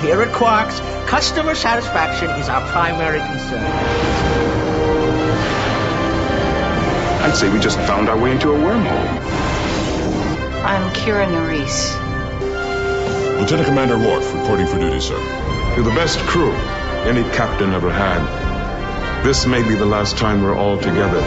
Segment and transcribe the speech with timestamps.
[0.00, 0.78] Here at Quarks,
[1.08, 3.66] customer satisfaction is our primary concern.
[7.20, 9.08] I'd say we just found our way into a wormhole.
[10.64, 11.98] I'm Kira Nerys.
[13.40, 15.18] Lieutenant Commander Worf, reporting for duty, sir.
[15.74, 16.52] You're the best crew
[17.02, 19.24] any captain ever had.
[19.24, 21.20] This may be the last time we're all together.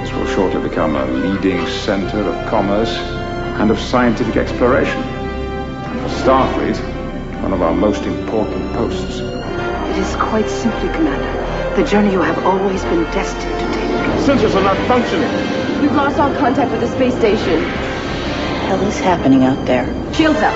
[0.00, 2.96] This will shortly become a leading center of commerce
[3.60, 5.02] and of scientific exploration.
[5.02, 7.01] And for Starfleet,
[7.42, 9.18] one of our most important posts.
[9.18, 13.90] It is quite simply, Commander, the journey you have always been destined to take.
[14.22, 15.28] Sensors are not functioning.
[15.82, 17.60] We've lost all contact with the space station.
[17.60, 19.86] What hell is happening out there?
[20.14, 20.54] Shields up.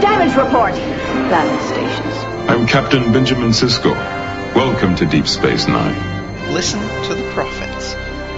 [0.00, 0.74] Damage report.
[1.28, 2.14] Battle stations.
[2.48, 3.92] I'm Captain Benjamin Sisko.
[4.54, 6.54] Welcome to Deep Space Nine.
[6.54, 7.94] Listen to the Prophets,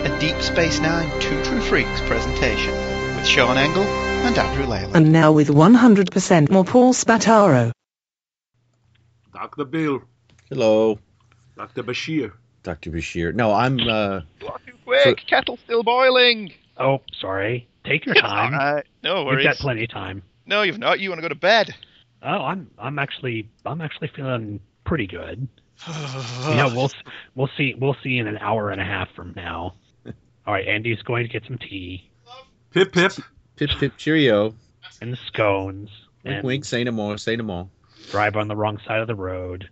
[0.06, 2.72] a Deep Space Nine Two True Freaks presentation
[3.16, 4.96] with Sean Engel and Andrew Leyland.
[4.96, 7.72] And now with 100% more Paul Spataro.
[9.32, 9.64] Dr.
[9.64, 10.02] Bill,
[10.48, 10.98] Hello,
[11.56, 11.82] Dr.
[11.82, 12.32] Bashir.
[12.62, 12.90] Dr.
[12.90, 13.34] Bashir.
[13.34, 14.48] No, I'm uh Too
[14.84, 16.52] quick, kettle still boiling.
[16.76, 17.68] Oh, sorry.
[17.84, 18.52] Take your time.
[18.52, 20.22] right, no We've got plenty of time.
[20.46, 21.00] No, you've not.
[21.00, 21.74] You want to go to bed?
[22.22, 25.46] Oh, I'm I'm actually I'm actually feeling pretty good.
[25.88, 26.90] yeah, we'll
[27.34, 29.74] we'll see we'll see in an hour and a half from now.
[30.46, 32.08] All right, Andy's going to get some tea
[32.70, 33.12] Pip pip.
[33.58, 34.54] Pip pip cheerio.
[35.00, 35.90] and the scones
[36.24, 37.68] Wink and wink, say no more, say no more.
[38.10, 39.68] drive on the wrong side of the road.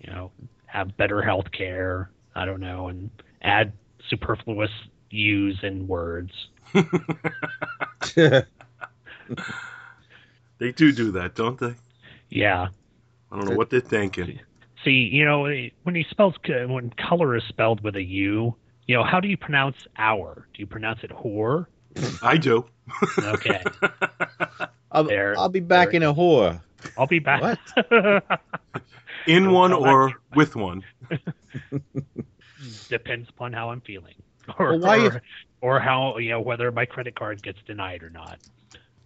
[0.00, 0.32] You know,
[0.66, 2.10] have better health care.
[2.34, 3.10] I don't know, and
[3.42, 3.72] add
[4.08, 4.70] superfluous
[5.10, 6.32] use and words.
[10.60, 11.74] They do do that, don't they?
[12.28, 12.68] Yeah.
[13.32, 14.40] I don't know what they're thinking.
[14.84, 15.42] See, you know,
[15.82, 18.54] when he spells when color is spelled with a U,
[18.86, 20.46] you know, how do you pronounce hour?
[20.52, 21.66] Do you pronounce it whore?
[22.22, 22.64] I do.
[23.18, 23.62] Okay,
[24.92, 25.96] I'll, There, I'll be back there.
[25.96, 26.60] in a whore.
[26.98, 27.42] I'll be back.
[27.42, 27.58] What?
[29.26, 30.36] In Don't one or that.
[30.36, 30.82] with one.
[32.88, 34.14] Depends upon how I'm feeling,
[34.58, 35.22] or Well, why or, if-
[35.60, 38.38] or how you know whether my credit card gets denied or not.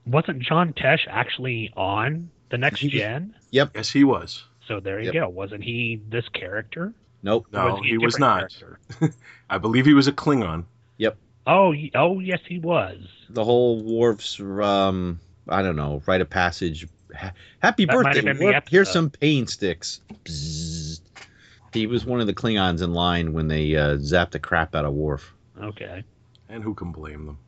[0.07, 3.35] Wasn't John Tesh actually on the next He was- gen?
[3.51, 4.45] Yes, he was.
[4.69, 5.15] So there you Yep.
[5.15, 5.29] go.
[5.29, 6.93] Wasn't he this character?
[7.23, 7.47] Nope.
[7.53, 8.55] No, was a he was not.
[9.51, 10.65] I believe he was a Klingon.
[11.47, 12.99] Oh, y- oh yes, he was.
[13.29, 16.87] The whole Worf's um I don't know, rite of passage.
[17.15, 18.65] Ha- Happy That birthday, have been the Worf.
[18.69, 20.01] Here's some pain sticks.
[20.25, 21.01] Bzzzt.
[21.73, 24.85] He was one of the Klingons in line when they uh, zapped the crap out
[24.85, 25.35] of Worf.
[25.61, 26.05] Okay.
[26.49, 27.39] And who can blame them?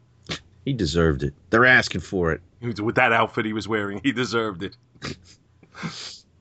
[0.65, 1.33] He deserved it.
[1.51, 2.41] They're asking for it.
[2.61, 4.77] With that outfit he was wearing, he deserved it.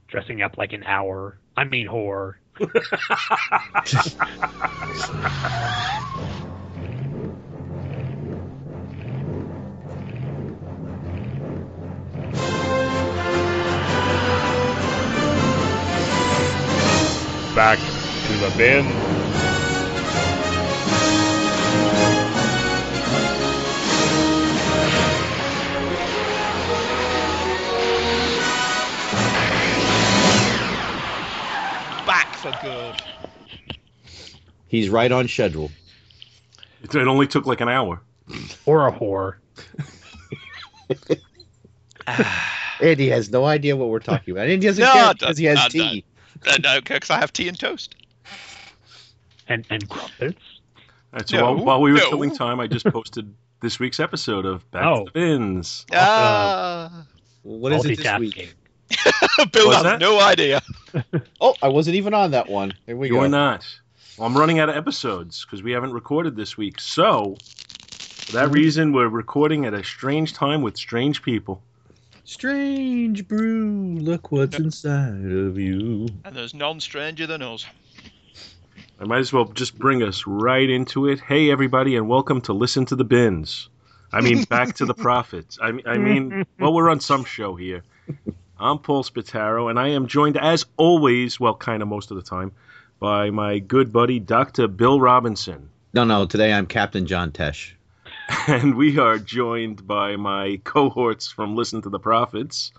[0.07, 1.37] Dressing up like an hour.
[1.55, 2.35] I mean, whore.
[17.55, 18.85] Back to the bin.
[32.05, 33.01] Back for good.
[34.67, 35.71] He's right on schedule.
[36.83, 38.01] It it only took like an hour.
[38.65, 39.35] Or a whore.
[42.81, 44.49] Andy has no idea what we're talking about.
[44.49, 46.05] Andy doesn't No, care because he has I tea.
[46.47, 47.95] Uh, no, because I have tea and toast.
[49.47, 50.41] And and crumpets.
[50.75, 50.81] All
[51.13, 52.09] right, so No, while, while we were no.
[52.09, 54.99] killing time, I just posted this week's episode of Back Oh.
[54.99, 55.85] to the Bins.
[55.93, 57.05] Ah,
[57.43, 58.55] What is it this week?
[59.51, 60.61] Bill What's has no idea.
[61.41, 62.73] Oh, I wasn't even on that one.
[62.85, 63.15] Here we go.
[63.15, 63.29] You're go.
[63.29, 63.65] not.
[64.17, 66.79] Well, I'm running out of episodes because we haven't recorded this week.
[66.79, 67.35] So,
[68.25, 71.61] for that reason, we're recording at a strange time with strange people.
[72.27, 76.07] Strange brew, look what's inside of you.
[76.25, 77.67] And there's none stranger than us.
[78.99, 81.19] I might as well just bring us right into it.
[81.19, 83.69] Hey, everybody, and welcome to Listen to the Bins.
[84.11, 85.59] I mean, back to the Prophets.
[85.61, 87.83] I mean, I mean, well, we're on some show here.
[88.59, 92.23] I'm Paul Spataro, and I am joined, as always, well, kind of most of the
[92.23, 92.53] time,
[92.99, 94.67] by my good buddy, Dr.
[94.67, 95.69] Bill Robinson.
[95.93, 97.74] No, no, today I'm Captain John Tesh.
[98.47, 102.71] And we are joined by my cohorts from Listen to the Prophets,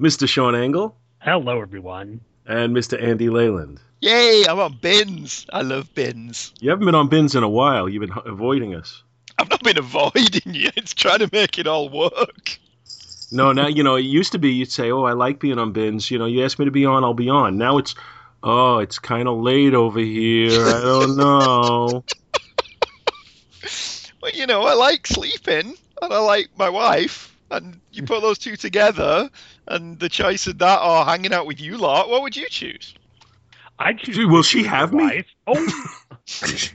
[0.00, 0.28] Mr.
[0.28, 2.20] Sean Engel Hello, everyone.
[2.46, 3.02] and Mr.
[3.02, 3.80] Andy Leyland.
[4.00, 5.46] Yay, I'm on bins.
[5.52, 6.52] I love bins.
[6.60, 7.88] You haven't been on bins in a while.
[7.88, 9.02] You've been avoiding us.
[9.38, 10.70] I've not been avoiding you.
[10.76, 12.58] It's trying to make it all work.
[13.32, 15.72] No, now you know it used to be you'd say, "Oh, I like being on
[15.72, 17.58] bins." You know, you ask me to be on, I'll be on.
[17.58, 17.94] Now it's,
[18.42, 20.66] "Oh, it's kind of late over here.
[20.66, 22.04] I don't know."
[24.20, 27.34] Well, you know, I like sleeping and I like my wife.
[27.50, 29.30] and you put those two together,
[29.66, 32.94] and the choice of that or hanging out with you lot, what would you choose?
[33.78, 34.18] I'd choose.
[34.18, 35.04] Will she have me?
[35.04, 35.26] wife.
[35.46, 35.88] Oh,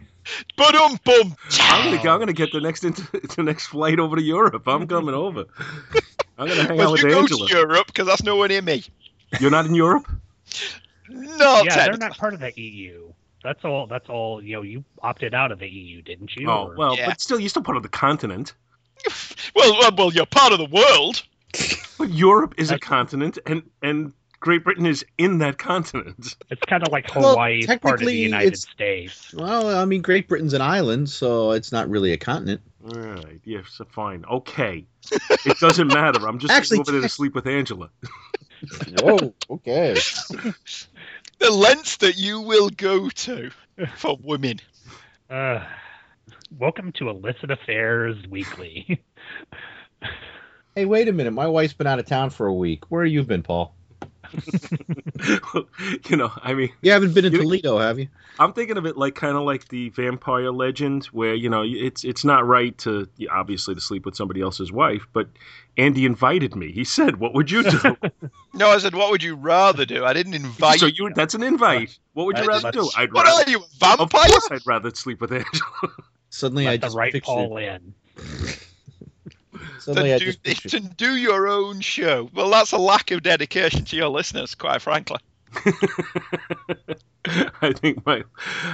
[0.55, 1.35] But um bum.
[1.59, 3.03] I'm gonna, I'm gonna get the next into
[3.35, 4.65] the next flight over to Europe.
[4.67, 5.45] I'm coming over.
[6.37, 7.47] I'm gonna hang out Well, with you go Angela.
[7.47, 8.83] to Europe because that's nowhere near me.
[9.39, 10.09] You're not in Europe?
[11.09, 13.11] No, yeah, they're not part of the EU.
[13.43, 13.87] That's all.
[13.87, 14.41] That's all.
[14.41, 16.49] You know, you opted out of the EU, didn't you?
[16.49, 17.07] Oh Or- well, Yeah.
[17.07, 18.53] but still, you're still part of the continent.
[19.55, 21.23] Well, well, well, you're part of the world.
[21.99, 26.35] But Europe is a continent, and and Great Britain is in that continent.
[26.49, 29.33] It's kind of like Well, Hawaii is part of the United it's- States.
[29.33, 32.61] Well, I mean, Great Britain's an island, so it's not really a continent.
[32.83, 34.85] All right, yeah, so fine, okay.
[35.45, 36.27] It doesn't matter.
[36.27, 37.89] I'm just Actually, over there to sleep with Angela.
[39.01, 39.95] Whoa, okay.
[41.43, 43.51] The lengths that you will go to
[43.97, 44.61] for women.
[45.29, 45.59] Uh,
[46.57, 49.03] welcome to Illicit Affairs Weekly.
[50.73, 51.31] Hey, wait a minute.
[51.31, 52.85] My wife's been out of town for a week.
[52.89, 53.75] Where have you been, Paul?
[56.09, 58.07] you know, I mean, You haven't been in You- Toledo, have you?
[58.39, 62.03] I'm thinking of it like kind of like the vampire legend, where you know it's
[62.03, 65.29] it's not right to obviously to sleep with somebody else's wife, but
[65.77, 66.71] Andy invited me.
[66.71, 67.97] He said, "What would you do?"
[68.55, 70.05] No, I said, what would you rather do?
[70.05, 71.97] I didn't invite so you that's an invite.
[72.13, 72.87] What would you That's- rather do?
[72.95, 74.27] I'd What rather, are you, a of vampire?
[74.29, 75.91] course, I'd rather sleep with Angela.
[76.29, 77.25] Suddenly, I Let the just right pictured.
[77.25, 77.93] Paul in.
[79.85, 80.71] Suddenly, I to, do, just pictured.
[80.71, 82.29] to do your own show.
[82.33, 85.17] Well, that's a lack of dedication to your listeners, quite frankly.
[87.61, 88.23] I think my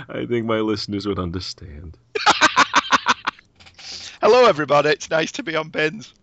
[0.10, 1.98] I think my listeners would understand.
[4.22, 4.90] Hello, everybody.
[4.90, 6.14] It's nice to be on Bins.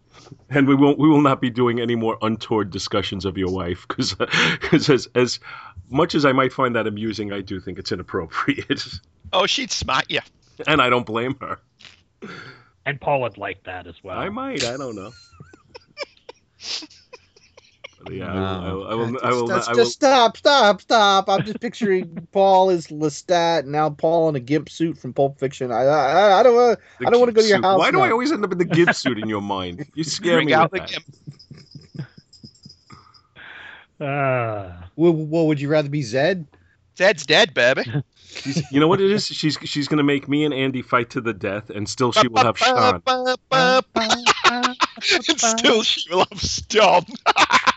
[0.51, 3.87] and we won't we will not be doing any more untoward discussions of your wife
[3.89, 4.27] because uh,
[4.73, 5.41] as as
[5.89, 8.85] much as I might find that amusing, I do think it's inappropriate,
[9.33, 10.21] Oh, she'd smack you.
[10.67, 11.59] and I don't blame her.
[12.87, 14.17] And Paul would like that as well.
[14.17, 15.13] I might, I don't know.
[18.05, 18.87] But yeah, I will.
[18.87, 18.91] I.
[18.91, 21.29] I will, I will, Just- I just stop, stop, stop.
[21.29, 25.41] I'm just picturing Paul as Lestat, and now Paul in a gimp suit from Pulp
[25.41, 25.73] Fiction.
[25.73, 26.79] I, I, I don't want.
[27.05, 27.65] I don't want to go to your suit.
[27.65, 27.79] house.
[27.79, 29.85] Why do I always end up in the gimp suit in your mind?
[29.95, 31.03] You scare Bring me out with the that.
[31.99, 32.09] gimp.
[33.99, 36.47] Uh, Well, well, would you rather be Zed?
[36.97, 37.83] Zed's dead, baby.
[38.37, 39.27] She's, you know what it is?
[39.37, 42.45] She's she's gonna make me and Andy fight to the death, and still she will
[42.45, 43.03] have Sean.
[45.29, 47.05] and still she will have Stom.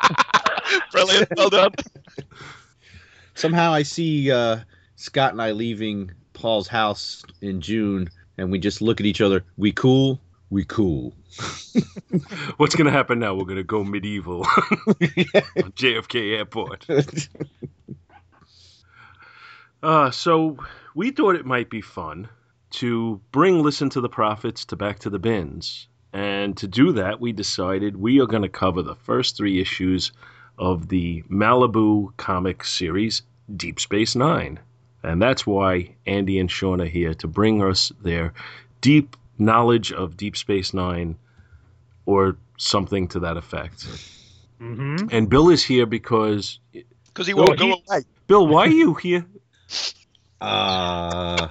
[0.92, 1.30] Brilliant.
[1.36, 1.72] Well done.
[3.36, 4.60] Somehow, I see uh,
[4.96, 9.44] Scott and I leaving Paul's house in June, and we just look at each other.
[9.58, 10.20] We cool.
[10.50, 11.14] We cool.
[12.58, 13.36] What's gonna happen now?
[13.36, 16.88] We're gonna go medieval JFK Airport.
[19.82, 20.58] Uh, so
[20.96, 22.28] we thought it might be fun
[22.72, 25.88] to bring Listen to the Prophets to Back to the Bins.
[26.12, 30.12] And to do that, we decided we are going to cover the first three issues
[30.58, 33.22] of the Malibu comic series,
[33.56, 34.60] Deep Space Nine.
[35.04, 38.34] And that's why Andy and Sean are here to bring us their
[38.82, 41.16] deep knowledge of Deep Space Nine
[42.06, 43.88] or something to that effect.
[44.58, 46.60] hmm And Bill is here because.
[47.06, 48.04] Because he won't go he- away.
[48.28, 49.26] Bill, why are you here?
[50.42, 51.48] Uh,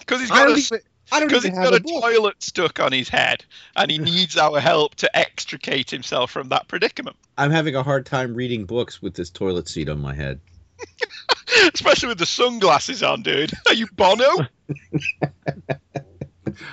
[0.00, 0.80] Because he's I got don't a even.
[1.12, 2.02] I don't Because even he's have got a a book.
[2.02, 3.44] toilet stuck on his head,
[3.76, 7.16] and he needs our help to extricate himself from that predicament.
[7.38, 10.40] I'm having a hard time reading books with this toilet seat on my head.
[11.74, 13.52] Especially with the sunglasses on, dude.
[13.68, 14.24] Are you Bono?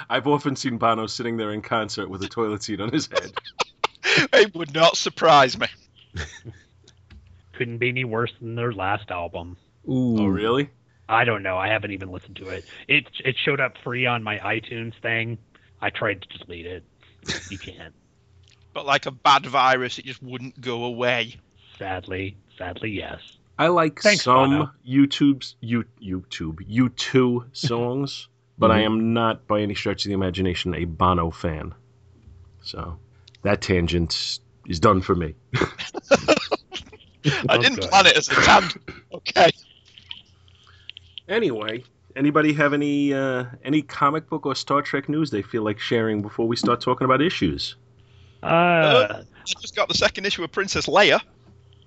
[0.10, 3.32] I've often seen Bono sitting there in concert with a toilet seat on his head.
[4.34, 5.68] it would not surprise me.
[7.54, 9.58] Couldn't be any worse than their last album.
[9.88, 10.18] Ooh.
[10.22, 10.70] Oh, really?
[11.08, 11.58] I don't know.
[11.58, 12.66] I haven't even listened to it.
[12.88, 15.38] It it showed up free on my iTunes thing.
[15.82, 16.84] I tried to delete it.
[17.50, 17.94] You can't.
[18.74, 21.36] But like a bad virus, it just wouldn't go away.
[21.78, 23.20] Sadly, sadly, yes.
[23.60, 24.72] I like Thanks, some Bono.
[24.88, 28.86] YouTube's you YouTube U2 songs, but I mm-hmm.
[28.86, 31.76] am not by any stretch of the imagination a Bono fan.
[32.62, 32.98] So
[33.44, 35.36] that tangent is done for me.
[37.48, 38.84] I didn't plan it as a tangent.
[39.14, 39.52] Okay.
[41.28, 41.84] Anyway,
[42.16, 46.22] anybody have any uh, any comic book or Star Trek news they feel like sharing
[46.22, 47.76] before we start talking about issues?
[48.42, 49.24] Uh, I
[49.62, 51.22] just got the second issue of Princess Leia,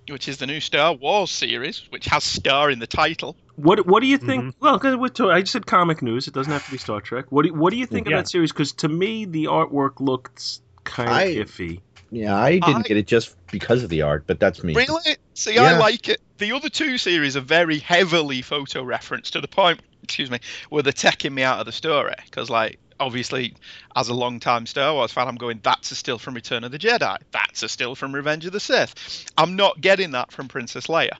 [0.08, 3.36] which is the new Star Wars series, which has Star in the title.
[3.56, 4.42] What What do you think?
[4.44, 4.64] Mm-hmm.
[4.64, 6.26] Well, 'cause we're I just said comic news.
[6.28, 7.26] It doesn't have to be Star Trek.
[7.30, 8.16] What do What do you think Yeah.
[8.18, 8.52] of that series?
[8.52, 11.80] Because to me, the artwork looked kind of I- iffy.
[12.10, 14.74] Yeah, I didn't I- get it just because of the art, but that's me.
[14.74, 15.16] Really?
[15.34, 16.20] See, I like it.
[16.38, 20.38] The other two series are very heavily photo referenced to the point, excuse me,
[20.70, 22.14] where they're taking me out of the story.
[22.24, 23.54] Because, like, obviously,
[23.96, 26.78] as a long-time Star Wars fan, I'm going, that's a still from Return of the
[26.78, 27.18] Jedi.
[27.32, 29.26] That's a still from Revenge of the Sith.
[29.36, 31.16] I'm not getting that from Princess Leia.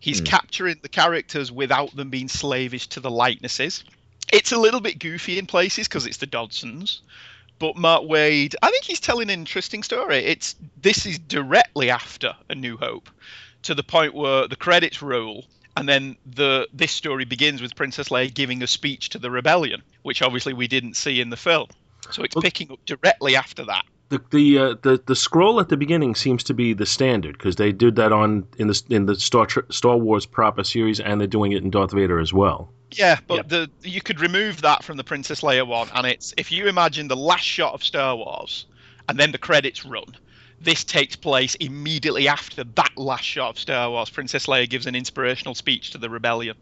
[0.00, 0.24] He's Hmm.
[0.26, 3.84] capturing the characters without them being slavish to the likenesses.
[4.32, 7.00] It's a little bit goofy in places because it's the Dodsons.
[7.60, 10.16] But Mark Waid, I think he's telling an interesting story.
[10.16, 13.10] It's this is directly after A New Hope,
[13.64, 15.44] to the point where the credits roll,
[15.76, 19.82] and then the this story begins with Princess Leia giving a speech to the rebellion,
[20.02, 21.68] which obviously we didn't see in the film.
[22.10, 23.84] So it's picking up directly after that.
[24.10, 27.56] The the uh, the the scroll at the beginning seems to be the standard because
[27.56, 31.20] they did that on in the in the Star Tr- Star Wars proper series, and
[31.20, 32.72] they're doing it in Darth Vader as well.
[32.90, 36.50] Yeah, but the you could remove that from the Princess Leia one, and it's if
[36.50, 38.66] you imagine the last shot of Star Wars,
[39.08, 40.16] and then the credits run.
[40.62, 44.10] This takes place immediately after that last shot of Star Wars.
[44.10, 46.54] Princess Leia gives an inspirational speech to the rebellion,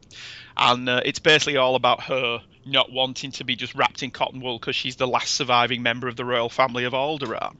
[0.56, 4.40] and uh, it's basically all about her not wanting to be just wrapped in cotton
[4.40, 7.56] wool because she's the last surviving member of the royal family of Alderaan.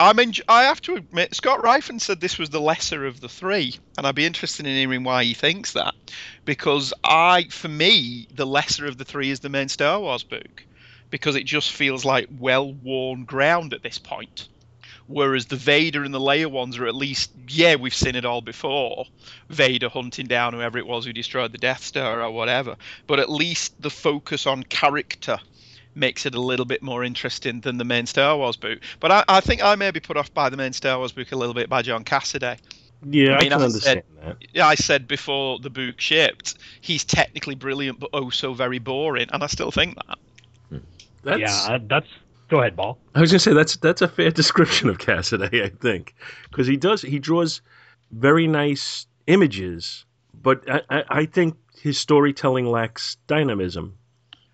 [0.00, 3.28] I mean, I have to admit, Scott Ryfen said this was the lesser of the
[3.28, 5.94] three, and I'd be interested in hearing why he thinks that,
[6.44, 10.64] because I, for me, the lesser of the three is the main Star Wars book,
[11.10, 14.48] because it just feels like well-worn ground at this point.
[15.08, 18.42] Whereas the Vader and the Leia ones are at least, yeah, we've seen it all
[18.42, 19.06] before.
[19.48, 22.76] Vader hunting down whoever it was who destroyed the Death Star or whatever.
[23.06, 25.38] But at least the focus on character
[25.94, 28.80] makes it a little bit more interesting than the main Star Wars book.
[29.00, 31.32] But I, I think I may be put off by the main Star Wars book
[31.32, 32.58] a little bit by John Cassaday.
[33.06, 34.36] Yeah, I, mean, can I understand said, that.
[34.52, 39.28] Yeah, I said before the book shipped, he's technically brilliant, but oh so very boring,
[39.32, 40.18] and I still think that.
[40.68, 40.78] Hmm.
[41.22, 42.08] That's, yeah, that's.
[42.48, 42.98] Go ahead, Ball.
[43.14, 46.14] I was gonna say that's that's a fair description of Cassaday, I think,
[46.50, 47.60] because he does he draws
[48.10, 53.98] very nice images, but I, I, I think his storytelling lacks dynamism,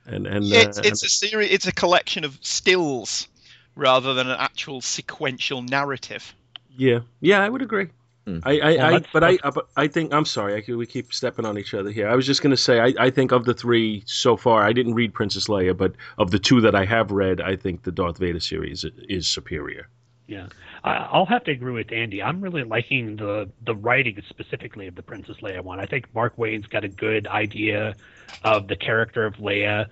[0.07, 1.53] and and Yeah, it's, uh, it's a series.
[1.53, 3.29] It's a collection of stills
[3.77, 6.35] rather than an actual sequential narrative.
[6.77, 7.89] Yeah, yeah, I would agree.
[8.27, 8.39] Hmm.
[8.45, 10.55] I, I, Well, I but I, I, I think I'm sorry.
[10.57, 12.09] I, could- we keep stepping on each other here.
[12.09, 14.95] I was just gonna say, I, I think of the three so far, I didn't
[14.95, 18.19] read Princess Leia, but of the two that I have read, I think the Darth
[18.19, 19.89] Vader series is superior.
[20.27, 20.47] Yeah,
[20.85, 22.23] I, I'll have to agree with Andy.
[22.23, 25.79] I'm really liking the the writing specifically of the Princess Leia one.
[25.81, 27.95] I think Mark Waid's got a good idea
[28.43, 29.87] of the character of Leia.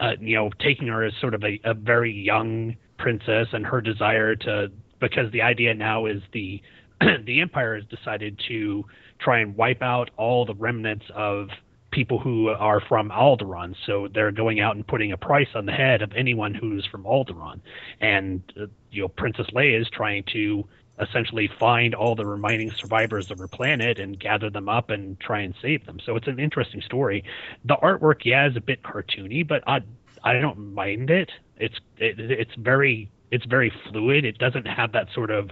[0.00, 3.80] Uh, you know, taking her as sort of a, a very young princess and her
[3.80, 6.60] desire to because the idea now is the
[7.24, 8.84] the Empire has decided to
[9.18, 11.48] try and wipe out all the remnants of
[11.90, 13.74] people who are from Alderaan.
[13.86, 17.04] So they're going out and putting a price on the head of anyone who's from
[17.04, 17.60] Alderaan.
[18.00, 20.66] And uh, you know, Princess Leia is trying to
[21.00, 25.40] essentially find all the remaining survivors of her planet and gather them up and try
[25.40, 25.98] and save them.
[26.04, 27.24] So it's an interesting story.
[27.64, 29.80] The artwork, yeah, is a bit cartoony, but I
[30.22, 31.30] I don't mind it.
[31.58, 34.24] It's it, it's very it's very fluid.
[34.24, 35.50] It doesn't have that sort of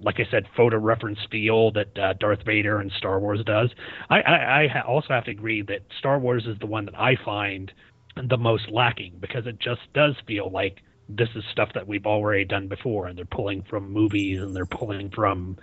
[0.00, 3.70] like I said, photo reference feel that uh, Darth Vader and Star Wars does.
[4.08, 6.98] I, I, I ha- also have to agree that Star Wars is the one that
[6.98, 7.72] I find
[8.16, 12.44] the most lacking because it just does feel like this is stuff that we've already
[12.44, 15.58] done before, and they're pulling from movies and they're pulling from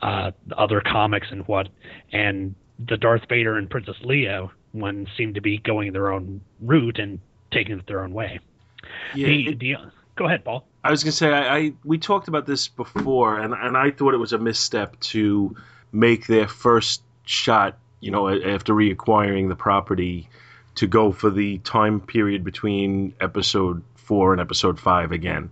[0.00, 1.68] uh, other comics and what.
[2.12, 6.98] And the Darth Vader and Princess Leia one seem to be going their own route
[6.98, 7.20] and
[7.52, 8.40] taking it their own way.
[9.14, 9.76] Yeah, The- it- the-
[10.16, 10.66] go ahead, Paul.
[10.84, 14.14] I was gonna say I, I we talked about this before, and and I thought
[14.14, 15.56] it was a misstep to
[15.92, 20.28] make their first shot, you know, after reacquiring the property,
[20.76, 25.50] to go for the time period between episode four and episode five again.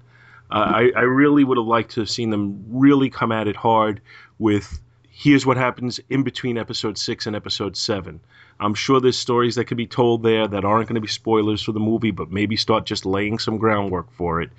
[0.51, 3.57] Uh, I I really would have liked to have seen them really come at it
[3.57, 4.01] hard
[4.39, 8.21] with here's what happens in between episode six and episode seven.
[8.59, 11.63] I'm sure there's stories that could be told there that aren't going to be spoilers
[11.63, 14.51] for the movie, but maybe start just laying some groundwork for it.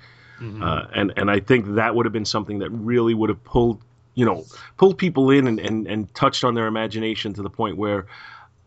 [0.42, 3.80] Uh, and and I think that would have been something that really would have pulled
[4.14, 4.44] you know
[4.76, 8.06] pulled people in and, and, and touched on their imagination to the point where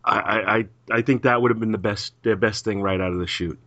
[0.04, 3.12] I, I I think that would have been the best their best thing right out
[3.12, 3.60] of the shoot.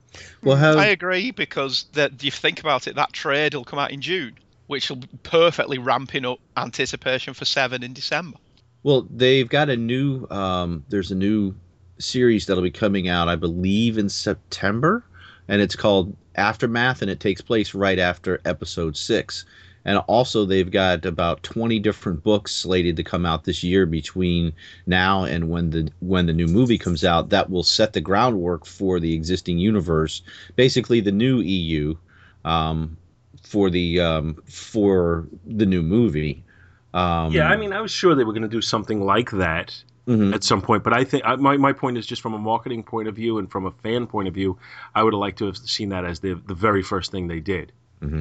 [0.43, 3.79] Well, how I agree because that if you think about it, that trade will come
[3.79, 4.35] out in June,
[4.69, 8.39] which will be perfectly ramping up anticipation for Seven in December.
[8.83, 10.27] Well, they've got a new.
[10.31, 11.55] Um, there's a new
[11.99, 15.05] series that'll be coming out, I believe, in September,
[15.49, 19.45] and it's called Aftermath, and it takes place right after Episode Six.
[19.85, 24.53] And also, they've got about 20 different books slated to come out this year between
[24.87, 27.31] now and when the when the new movie comes out.
[27.31, 30.23] That will set the groundwork for the existing universe,
[30.57, 31.97] basically the new EU,
[32.45, 32.97] um,
[33.43, 36.45] for the um, for the new movie.
[36.93, 39.83] Um, yeah, I mean, I was sure they were going to do something like that
[40.09, 40.35] Mhm.
[40.35, 40.83] at some point.
[40.83, 43.39] But I think I, my my point is just from a marketing point of view
[43.39, 44.59] and from a fan point of view,
[44.95, 47.41] I would have liked to have seen that as the the very first thing they
[47.41, 47.73] did.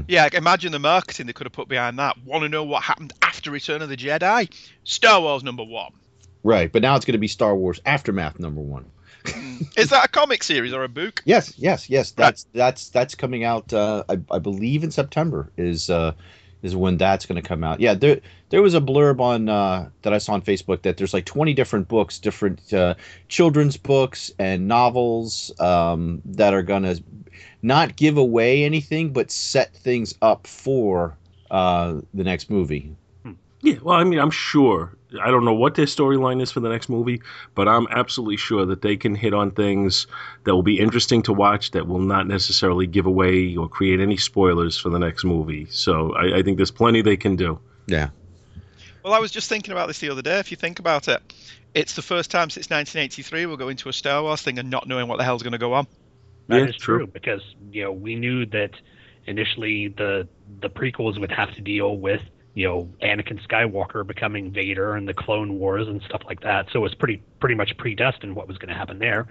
[0.08, 2.18] Yeah, like, imagine the marketing they could have put behind that.
[2.26, 4.52] Want to know what happened after Return of the Jedi?
[4.84, 5.92] Star Wars number one.
[6.44, 8.86] Right, but now it's going to be Star Wars Aftermath number one.
[9.76, 11.22] Is that a comic series or a book?
[11.26, 12.12] Yes, yes, yes.
[12.12, 13.72] That's that's that's coming out.
[13.72, 16.14] Uh, I, I believe in September is uh,
[16.64, 17.80] is when that's going to come out.
[17.80, 21.14] Yeah, there there was a blurb on uh, that I saw on Facebook that there's
[21.14, 22.96] like 20 different books, different uh,
[23.28, 27.04] children's books and novels um, that are going to
[27.62, 31.18] not give away anything, but set things up for
[31.52, 32.96] uh, the next movie.
[33.62, 34.94] Yeah, well, I mean, I'm sure.
[35.22, 37.22] I don't know what their storyline is for the next movie,
[37.56, 40.06] but I'm absolutely sure that they can hit on things
[40.44, 44.18] that will be interesting to watch that will not necessarily give away or create any
[44.18, 45.66] spoilers for the next movie.
[45.70, 47.60] So I, I think there's plenty they can do.
[47.88, 48.10] Yeah.
[49.08, 50.38] Well, I was just thinking about this the other day.
[50.40, 51.22] If you think about it,
[51.74, 54.86] it's the first time since 1983 we're going to a Star Wars thing and not
[54.86, 55.88] knowing what the hell's going to go on.
[56.50, 56.98] That Yeah, is true.
[56.98, 58.72] true because you know we knew that
[59.26, 60.28] initially the
[60.60, 62.20] the prequels would have to deal with
[62.54, 66.68] you know Anakin Skywalker becoming Vader and the Clone Wars and stuff like that.
[66.74, 69.28] So it was pretty pretty much predestined what was going to happen there.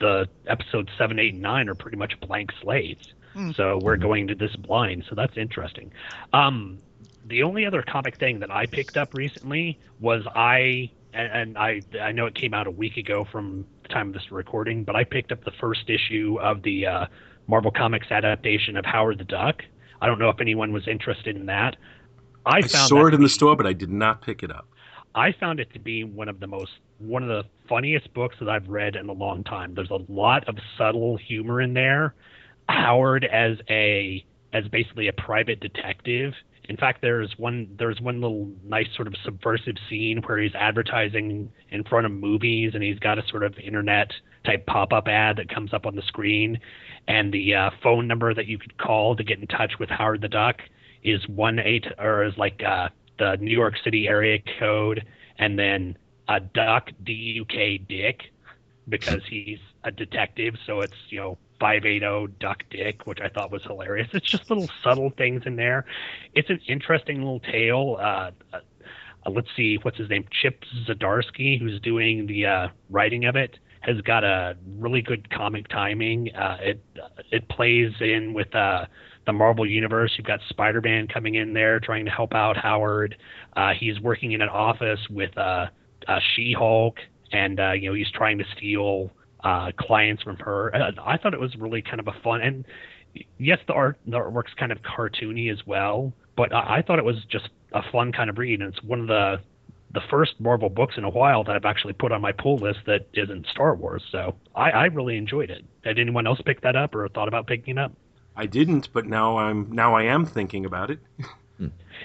[0.00, 3.12] The episodes seven, eight, and nine are pretty much blank slates.
[3.34, 3.50] Hmm.
[3.52, 5.04] So we're going to this blind.
[5.10, 5.92] So that's interesting.
[6.32, 6.78] Um,
[7.26, 11.80] the only other comic thing that I picked up recently was I and, and I
[12.00, 14.96] I know it came out a week ago from the time of this recording, but
[14.96, 17.06] I picked up the first issue of the uh,
[17.46, 19.62] Marvel Comics adaptation of Howard the Duck.
[20.00, 21.76] I don't know if anyone was interested in that.
[22.46, 24.68] I, I, found saw it in the store, but I did not pick it up.
[25.14, 28.48] I found it to be one of the most one of the funniest books that
[28.48, 29.74] I've read in a long time.
[29.74, 32.14] There's a lot of subtle humor in there.
[32.68, 36.34] Howard as a as basically a private detective.
[36.68, 41.52] In fact, there's one there's one little nice sort of subversive scene where he's advertising
[41.70, 44.12] in front of movies and he's got a sort of internet
[44.44, 46.58] type pop-up ad that comes up on the screen.
[47.06, 50.22] And the uh, phone number that you could call to get in touch with Howard
[50.22, 50.62] the Duck
[51.02, 55.04] is one eight or is like uh, the New York City area code
[55.38, 58.22] and then a duck D U K Dick
[58.88, 63.28] because he's a detective, so it's you know five eight zero Duck Dick, which I
[63.28, 64.08] thought was hilarious.
[64.12, 65.84] It's just little subtle things in there.
[66.34, 67.96] It's an interesting little tale.
[68.00, 68.60] Uh, uh,
[69.26, 70.24] uh, let's see, what's his name?
[70.30, 75.68] Chip Zdarsky, who's doing the uh, writing of it, has got a really good comic
[75.68, 76.34] timing.
[76.34, 76.84] Uh, it
[77.30, 78.86] it plays in with uh,
[79.26, 80.12] the Marvel universe.
[80.16, 83.16] You've got Spider-Man coming in there trying to help out Howard.
[83.56, 85.66] Uh, he's working in an office with uh,
[86.08, 86.98] uh, She-Hulk,
[87.32, 89.10] and uh, you know he's trying to steal
[89.44, 90.74] uh, clients from her.
[90.74, 92.64] Uh, I thought it was really kind of a fun and
[93.38, 97.04] yes, the art the artwork's kind of cartoony as well, but I, I thought it
[97.04, 99.40] was just a fun kind of read, and it's one of the
[99.92, 102.80] the first Marvel books in a while that I've actually put on my pull list
[102.86, 104.02] that isn't Star Wars.
[104.10, 105.64] So I, I really enjoyed it.
[105.84, 107.92] Did anyone else pick that up or thought about picking it up?
[108.34, 110.98] I didn't, but now I'm now I am thinking about it.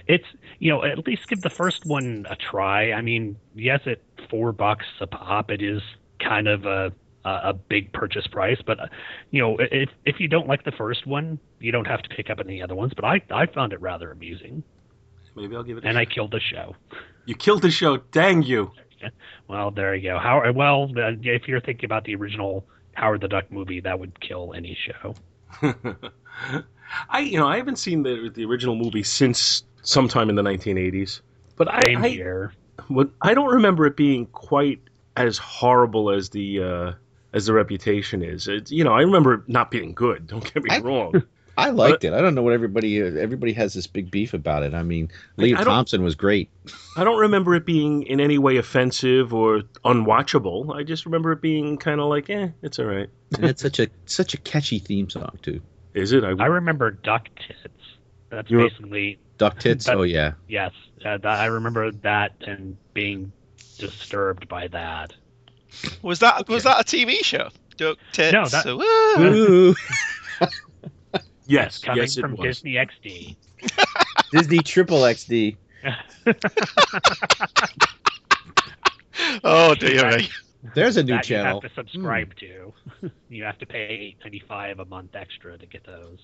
[0.08, 0.26] It's
[0.60, 2.92] you know at least give the first one a try.
[2.92, 4.00] I mean, yes, at
[4.30, 5.82] four bucks a pop, it is
[6.20, 6.94] kind of a
[7.26, 8.88] a a big purchase price, but uh,
[9.32, 12.30] you know if if you don't like the first one, you don't have to pick
[12.30, 12.94] up any other ones.
[12.96, 14.64] But I I found it rather amusing,
[15.36, 15.84] Maybe I'll give it.
[15.84, 16.76] A and I killed the show.
[17.26, 17.98] You killed the show.
[17.98, 18.72] Dang you!
[19.48, 20.20] Well, there you go.
[20.20, 24.20] How well uh, if you're thinking about the original Howard the Duck movie, that would
[24.20, 25.16] kill any show.
[27.10, 31.22] I you know I haven't seen the the original movie since sometime in the 1980s,
[31.56, 32.54] but I Same I, here.
[32.90, 34.82] what I don't remember it being quite
[35.16, 36.92] as horrible as the uh,
[37.34, 38.48] as the reputation is.
[38.48, 40.28] It's, you know I remember it not being good.
[40.28, 41.24] Don't get me I- wrong.
[41.58, 42.14] I liked it.
[42.14, 44.74] I don't know what everybody everybody has this big beef about it.
[44.74, 46.50] I mean, Lea I Thompson was great.
[46.96, 50.74] I don't remember it being in any way offensive or unwatchable.
[50.74, 53.10] I just remember it being kind of like, eh, it's all right.
[53.36, 55.60] And it's such a such a catchy theme song too.
[55.94, 56.24] Is it?
[56.24, 57.98] I, I remember Duck Tits.
[58.30, 59.86] That's You're- basically Duck tits.
[59.86, 60.34] That- oh yeah.
[60.48, 60.72] yes.
[61.04, 63.34] Uh, that, I remember that and being
[63.78, 65.14] disturbed by that.
[66.02, 67.50] Was that was that a TV show?
[67.78, 68.34] Duck tits.
[68.34, 69.76] No, that- Ooh.
[71.48, 72.42] yes, Coming yes, it from was.
[72.42, 73.36] Disney XD.
[74.32, 75.56] Disney Triple XD.
[79.44, 80.30] oh dear me.
[80.76, 81.56] There's a new that channel.
[81.56, 82.74] you have to subscribe to.
[83.30, 86.20] you have to pay eight ninety five a month extra to get those.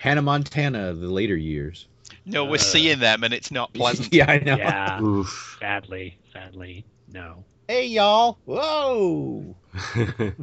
[0.00, 1.86] Hannah Montana, the later years.
[2.26, 4.12] No, we're Uh, seeing them and it's not pleasant.
[4.12, 4.56] yeah, I know.
[4.56, 5.56] Yeah, Oof.
[5.58, 7.44] sadly, sadly, no.
[7.68, 8.38] Hey y'all.
[8.44, 9.56] Whoa.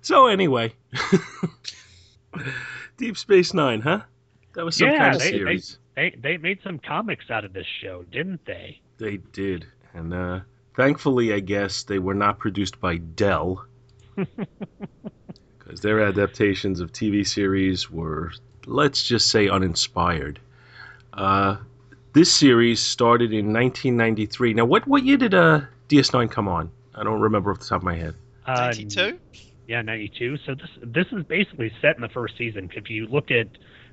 [0.00, 0.72] so anyway,
[2.96, 4.00] Deep Space Nine, huh?
[4.54, 5.60] That was some Yeah, kind of they- they-
[5.94, 8.80] They they made some comics out of this show, didn't they?
[8.98, 10.40] They did, and uh,
[10.74, 13.64] Thankfully, I guess they were not produced by Dell.
[15.58, 18.30] Because their adaptations of TV series were,
[18.66, 20.38] let's just say, uninspired.
[21.12, 21.56] Uh,
[22.16, 24.54] this series started in 1993.
[24.54, 26.70] Now, what, what year did uh, DS9 come on?
[26.94, 28.14] I don't remember off the top of my head.
[28.46, 29.18] Uh, 92?
[29.68, 30.38] Yeah, 92.
[30.46, 32.70] So this this is basically set in the first season.
[32.74, 33.48] If you look at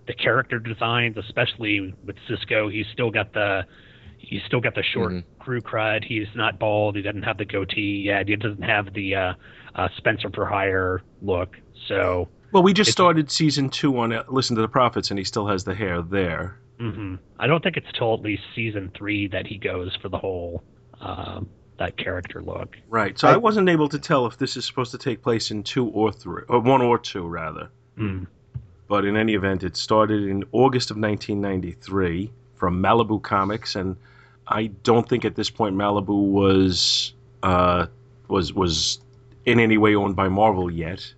[0.08, 3.66] the character designs, especially with Sisko, he's still got the
[4.20, 6.06] he's still got the short crew crud.
[6.06, 6.96] He's not bald.
[6.96, 8.30] He doesn't have the goatee yet.
[8.30, 9.34] He doesn't have the uh,
[9.76, 11.58] uh, Spencer for hire look.
[11.90, 15.26] So Well, we just started season two on uh, Listen to the Prophets, and he
[15.26, 16.60] still has the hair there.
[16.80, 20.18] Hmm I don't think it's till at least season three that he goes for the
[20.18, 20.64] whole
[21.00, 22.78] um, that character look.
[22.90, 23.18] Right.
[23.18, 25.88] So I, wasn't able to tell if this is supposed to take place in two
[25.90, 27.70] or three, or one or two rather.
[27.98, 28.28] Mm.
[28.88, 33.98] But in any event, it started in August of 1993 from Malibu Comics, and
[34.48, 37.88] I don't think at this point Malibu was uh,
[38.28, 39.00] was was
[39.46, 41.14] in any way owned by Marvel yet.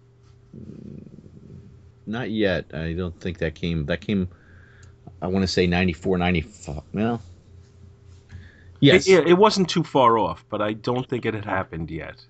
[2.08, 2.74] Not yet.
[2.74, 3.88] I don't think that came.
[3.88, 4.30] That came.
[5.22, 6.82] I want to say 94, 95.
[6.94, 7.22] Well,
[8.80, 9.08] yes.
[9.08, 12.24] It, it wasn't too far off, but I don't think it had happened yet.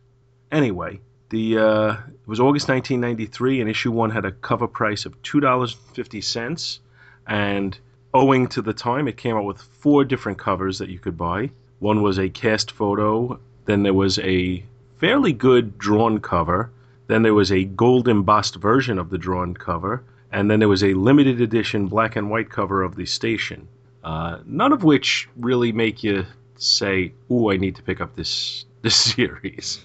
[0.51, 5.21] Anyway, the uh, it was August 1993, and issue one had a cover price of
[5.23, 6.79] two dollars fifty cents,
[7.27, 7.77] and
[8.13, 11.49] owing to the time, it came out with four different covers that you could buy.
[11.79, 14.63] One was a cast photo, then there was a
[14.99, 16.71] fairly good drawn cover,
[17.07, 20.03] then there was a gold embossed version of the drawn cover,
[20.35, 23.69] and then there was a limited edition black and white cover of the station.
[24.03, 26.25] Uh, none of which really make you
[26.57, 29.79] say, "Ooh, I need to pick up this this series."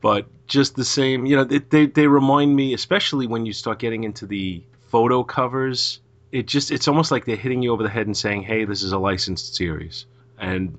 [0.00, 3.78] but just the same, you know, they, they they remind me, especially when you start
[3.78, 6.00] getting into the photo covers.
[6.32, 8.82] It just it's almost like they're hitting you over the head and saying, "Hey, this
[8.82, 10.06] is a licensed series,"
[10.38, 10.76] and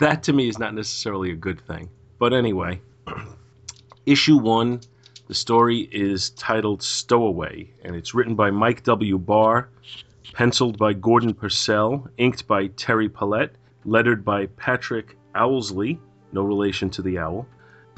[0.00, 1.88] that to me is not necessarily a good thing.
[2.18, 2.82] But anyway,
[4.06, 4.82] issue one,
[5.28, 9.18] the story is titled "Stowaway," and it's written by Mike W.
[9.18, 9.68] Barr,
[10.32, 15.98] penciled by Gordon Purcell, inked by Terry Pallot, lettered by Patrick Owlsley,
[16.32, 17.46] no relation to the owl,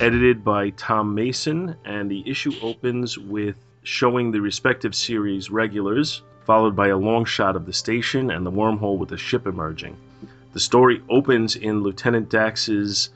[0.01, 6.75] edited by Tom Mason, and the issue opens with showing the respective series regulars, followed
[6.75, 9.97] by a long shot of the station and the wormhole with the ship emerging.
[10.53, 13.11] The story opens in Lieutenant Dax's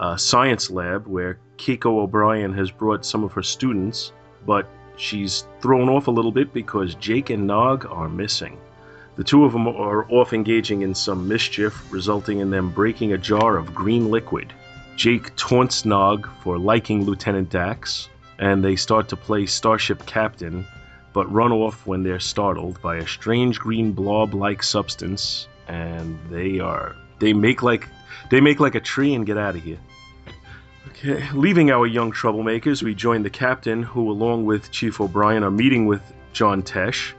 [0.00, 4.12] uh, science lab, where Keiko O'Brien has brought some of her students,
[4.46, 8.58] but she's thrown off a little bit because Jake and Nog are missing.
[9.16, 13.18] The two of them are off engaging in some mischief, resulting in them breaking a
[13.18, 14.54] jar of green liquid.
[14.96, 18.08] Jake taunts Nog for liking Lieutenant Dax,
[18.38, 20.66] and they start to play Starship Captain,
[21.12, 26.96] but run off when they're startled by a strange green blob-like substance, and they are
[27.18, 27.86] they make like
[28.30, 29.78] they make like a tree and get out of here.
[31.32, 35.86] Leaving our young troublemakers, we join the captain, who, along with Chief O'Brien, are meeting
[35.86, 36.02] with
[36.34, 37.12] John Tesh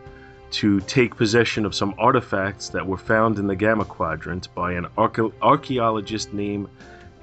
[0.51, 4.85] to take possession of some artifacts that were found in the Gamma Quadrant by an
[4.99, 6.67] archae- archaeologist named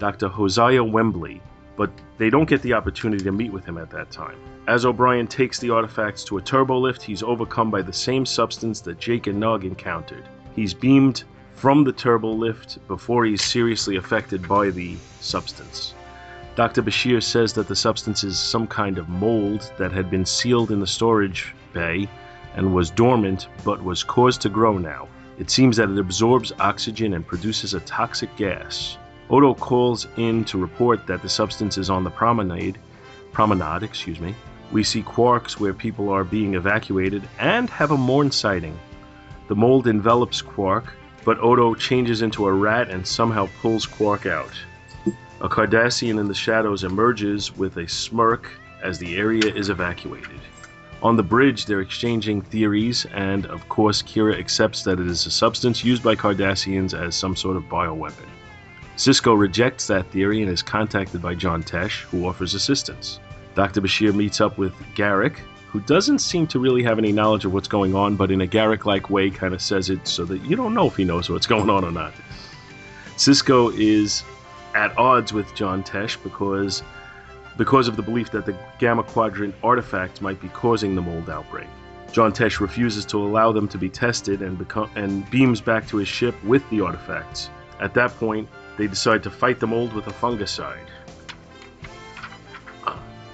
[0.00, 0.26] Dr.
[0.26, 1.40] Hosea Wembley,
[1.76, 4.36] but they don't get the opportunity to meet with him at that time.
[4.66, 8.98] As O'Brien takes the artifacts to a turbolift, he's overcome by the same substance that
[8.98, 10.24] Jake and Nog encountered.
[10.56, 11.22] He's beamed
[11.54, 15.94] from the turbolift before he's seriously affected by the substance.
[16.58, 16.82] Dr.
[16.82, 20.80] Bashir says that the substance is some kind of mold that had been sealed in
[20.80, 22.08] the storage bay
[22.56, 25.06] and was dormant but was caused to grow now.
[25.38, 28.98] It seems that it absorbs oxygen and produces a toxic gas.
[29.30, 32.76] Odo calls in to report that the substance is on the promenade,
[33.30, 34.34] promenade, excuse me.
[34.72, 38.76] We see Quarks where people are being evacuated and have a Morn sighting.
[39.46, 40.92] The mold envelops Quark,
[41.24, 44.50] but Odo changes into a rat and somehow pulls Quark out.
[45.40, 48.50] A Cardassian in the shadows emerges with a smirk
[48.82, 50.40] as the area is evacuated.
[51.00, 55.30] On the bridge, they're exchanging theories, and of course, Kira accepts that it is a
[55.30, 58.26] substance used by Cardassians as some sort of bioweapon.
[58.96, 63.20] Sisko rejects that theory and is contacted by John Tesh, who offers assistance.
[63.54, 63.80] Dr.
[63.80, 65.36] Bashir meets up with Garak,
[65.68, 68.46] who doesn't seem to really have any knowledge of what's going on, but in a
[68.46, 71.30] Garak like way kind of says it so that you don't know if he knows
[71.30, 72.12] what's going on or not.
[73.16, 74.24] Sisko is
[74.74, 76.82] at odds with John Tesh because
[77.56, 81.66] because of the belief that the Gamma Quadrant artifact might be causing the mold outbreak.
[82.12, 85.96] John Tesh refuses to allow them to be tested and become and beams back to
[85.96, 87.50] his ship with the artifacts.
[87.80, 90.86] At that point, they decide to fight the mold with a fungicide.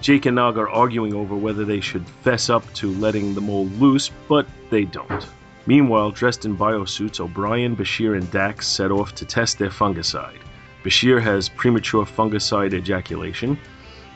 [0.01, 3.73] Jake and Nog are arguing over whether they should fess up to letting the mold
[3.81, 5.27] loose, but they don't.
[5.67, 10.41] Meanwhile, dressed in biosuits, O'Brien, Bashir, and Dax set off to test their fungicide.
[10.85, 13.59] Bashir has premature fungicide ejaculation.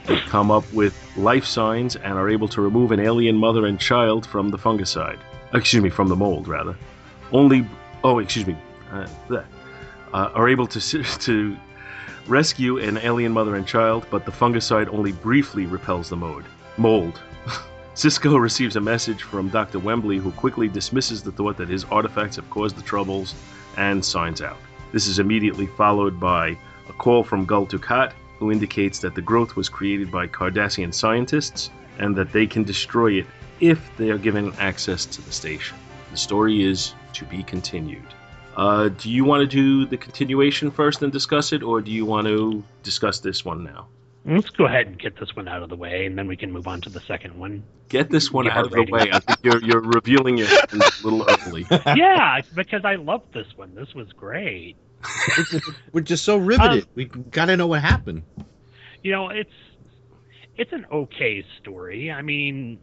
[0.05, 3.81] They come up with life signs and are able to remove an alien mother and
[3.81, 5.19] child from the fungicide.
[5.55, 6.77] Excuse me, from the mold, rather.
[7.33, 7.67] Only,
[8.05, 8.57] oh, excuse me,
[8.93, 9.43] uh, uh,
[10.13, 11.57] are able to to
[12.27, 16.45] rescue an alien mother and child, but the fungicide only briefly repels the mold.
[16.77, 17.19] Mold.
[17.95, 19.79] Sisko receives a message from Dr.
[19.79, 23.35] Wembley, who quickly dismisses the thought that his artifacts have caused the troubles
[23.79, 24.59] and signs out.
[24.93, 26.57] This is immediately followed by
[26.89, 31.71] a call from Gul Dukat, who indicates that the growth was created by Cardassian scientists
[31.99, 33.27] and that they can destroy it
[33.61, 35.77] if they are given access to the station.
[36.11, 38.07] The story is to be continued.
[38.57, 42.05] Uh, do you want to do the continuation first and discuss it, or do you
[42.05, 43.87] want to discuss this one now?
[44.29, 46.53] Let's go ahead and get this one out of the way, and then we can
[46.53, 47.63] move on to the second one.
[47.89, 49.09] Get this one Give out of the way.
[49.11, 51.67] I think you're, you're revealing it a little early.
[51.97, 53.75] yeah, because I loved this one.
[53.75, 54.77] This was great.
[55.93, 56.87] We're just so riveted.
[56.95, 58.23] we got to know what happened.
[59.03, 59.51] You know, it's
[60.59, 62.11] it's an okay story.
[62.11, 62.81] I mean,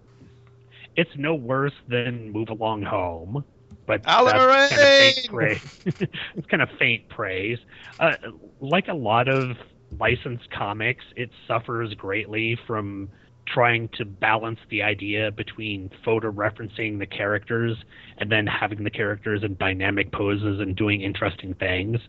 [0.95, 3.43] it's no worse than Move Along Home,
[3.85, 5.79] but Alan that's kind of faint praise.
[6.35, 7.59] it's kind of faint praise.
[7.99, 8.15] Uh,
[8.61, 9.57] like a lot of
[9.99, 13.09] licensed comics, it suffers greatly from
[13.47, 17.77] trying to balance the idea between photo referencing the characters
[18.17, 21.99] and then having the characters in dynamic poses and doing interesting things.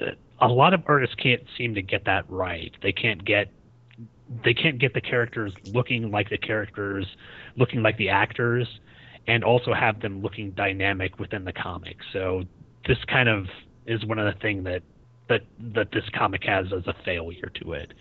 [0.00, 0.06] Uh,
[0.40, 2.72] a lot of artists can't seem to get that right.
[2.82, 3.48] They can't get
[4.44, 7.06] they can't get the characters looking like the characters,
[7.56, 8.66] looking like the actors,
[9.26, 11.96] and also have them looking dynamic within the comic.
[12.14, 12.44] So
[12.86, 13.46] this kind of
[13.86, 14.82] is one of the things that
[15.32, 15.42] that
[15.74, 17.92] that this comic has as a failure to it.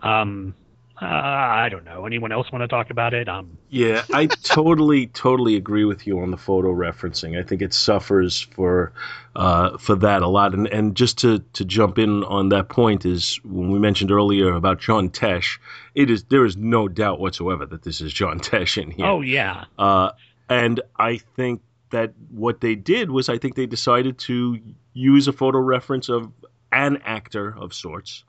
[0.00, 0.54] Um,
[1.00, 2.06] uh, I don't know.
[2.06, 3.28] Anyone else want to talk about it?
[3.28, 7.38] Um, Yeah, I totally, totally agree with you on the photo referencing.
[7.38, 8.92] I think it suffers for
[9.34, 10.54] uh, for that a lot.
[10.54, 14.52] And and just to to jump in on that point is when we mentioned earlier
[14.52, 15.58] about John Tesh,
[15.94, 19.06] it is there is no doubt whatsoever that this is John Tesh in here.
[19.06, 19.64] Oh yeah.
[19.78, 20.10] Uh,
[20.48, 24.58] and I think that what they did was I think they decided to
[24.92, 26.32] use a photo reference of
[26.72, 28.24] an actor of sorts.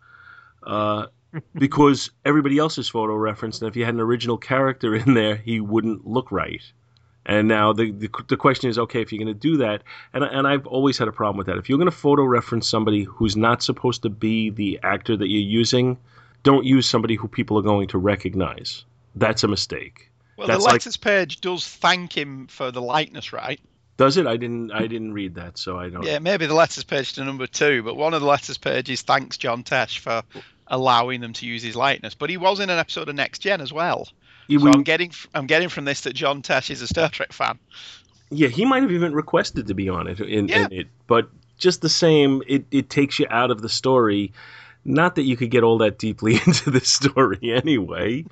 [0.62, 1.08] Uh,
[1.56, 5.60] because everybody else's photo referenced, and if you had an original character in there, he
[5.60, 6.62] wouldn't look right.
[7.26, 10.24] And now the, the the question is, okay, if you're going to do that, and
[10.24, 11.58] and I've always had a problem with that.
[11.58, 15.30] If you're going to photo reference somebody who's not supposed to be the actor that
[15.30, 15.98] you're using,
[16.44, 18.84] don't use somebody who people are going to recognize.
[19.16, 20.12] That's a mistake.
[20.38, 23.62] Well, That's the like- letters page does thank him for the likeness, right?
[23.98, 24.26] Does it?
[24.26, 24.72] I didn't.
[24.72, 26.04] I didn't read that, so I don't.
[26.04, 29.38] Yeah, maybe the letters page to number two, but one of the letters pages thanks
[29.38, 30.24] John Tesh for
[30.68, 32.16] allowing them to use his likeness.
[32.16, 34.08] But he was in an episode of Next Gen as well.
[34.48, 37.10] Yeah, so we- I'm getting I'm getting from this that John Tesh is a Star
[37.10, 37.60] Trek fan.
[38.32, 40.66] Yeah, he might have even requested to be on it in, Yeah.
[40.66, 41.30] in it, but
[41.60, 44.34] just the same, it, it takes you out of the story.
[44.86, 48.26] Not that you could get all that deeply into the story anyway,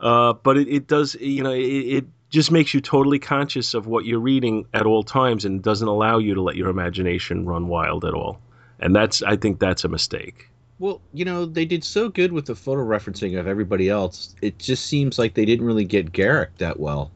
[0.00, 1.14] uh, but it, it does.
[1.16, 5.02] You know, it, it just makes you totally conscious of what you're reading at all
[5.02, 8.40] times, and doesn't allow you to let your imagination run wild at all.
[8.80, 10.50] And that's, I think, that's a mistake.
[10.80, 14.34] Well, you know, they did so good with the photo referencing of everybody else.
[14.42, 17.12] It just seems like they didn't really get Garak that well.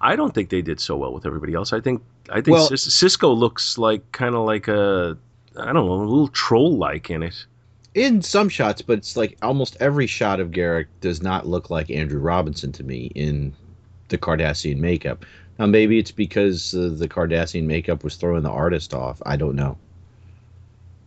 [0.00, 1.72] I don't think they did so well with everybody else.
[1.72, 5.16] I think I think Well- Cis- Sisko looks like kind of like a
[5.56, 7.44] I don't know a little troll like in it.
[7.94, 11.90] In some shots, but it's like almost every shot of Garak does not look like
[11.90, 13.54] Andrew Robinson to me in
[14.12, 15.26] the Cardassian makeup.
[15.58, 19.20] Now, maybe it's because uh, the Cardassian makeup was throwing the artist off.
[19.26, 19.78] I don't know.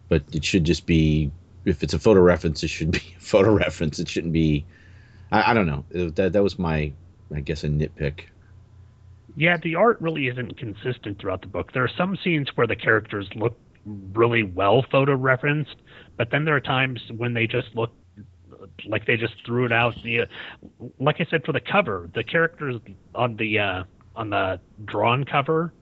[0.10, 1.32] But it should just be,
[1.66, 4.00] if it's a photo reference, it should be a photo reference.
[4.00, 4.66] It shouldn't be,
[5.32, 5.86] I, I don't know.
[5.92, 6.94] It- That, that was my,
[7.34, 8.26] I guess, a nitpick.
[9.36, 11.74] Yeah, the art really isn't consistent throughout the book.
[11.74, 15.76] There are some scenes where the characters look really well photo referenced,
[16.18, 17.92] but then there are times when they just look
[18.86, 19.96] like they just threw it out.
[20.04, 20.28] The,
[21.00, 22.76] like I said for the cover, the characters
[23.14, 23.84] on the uh,
[24.16, 25.74] on the drawn cover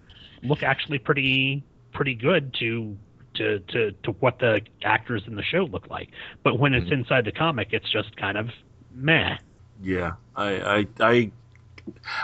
[0.43, 2.97] look actually pretty pretty good to
[3.35, 6.09] to to to what the actors in the show look like.
[6.43, 8.49] But when it's inside the comic, it's just kind of
[8.93, 9.37] meh.
[9.81, 11.31] Yeah, I, I, I,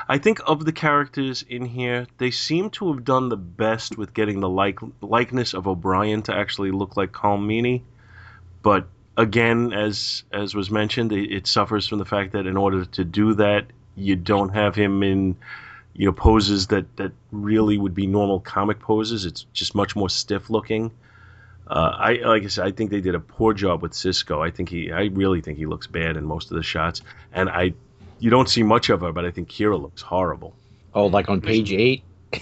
[0.07, 4.13] I think of the characters in here, they seem to have done the best with
[4.13, 7.81] getting the like likeness of O'Brien to actually look like Colm Colm Meaney.
[8.61, 8.87] But
[9.19, 13.03] again, as as was mentioned, it, it suffers from the fact that in order to
[13.03, 15.35] do that, you don't have him in
[15.93, 19.25] you know poses that that really would be normal comic poses.
[19.25, 20.91] It's just much more stiff looking.
[21.67, 24.45] Uh, I like I said, I think they did a poor job with Sisko.
[24.45, 27.01] I think he, I really think he looks bad in most of the shots,
[27.31, 27.73] and I,
[28.17, 30.55] you don't see much of her, but I think Kira looks horrible.
[30.95, 32.03] Oh, like on page eight,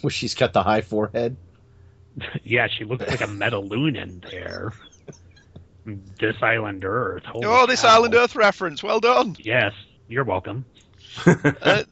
[0.00, 1.36] where she's got the high forehead.
[2.42, 4.72] yeah, she looks like a Metaloon in there.
[5.86, 7.24] This Island Earth.
[7.24, 7.96] Holy oh, this cow.
[7.96, 8.82] Island Earth reference.
[8.82, 9.36] Well done.
[9.38, 9.72] Yes,
[10.08, 10.64] you're welcome.
[11.24, 11.82] Uh,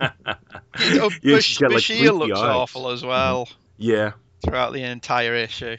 [0.81, 2.57] you know, Bash- she's like, Bashir looks eyes.
[2.57, 4.13] awful as well yeah.
[4.45, 5.77] throughout the entire issue,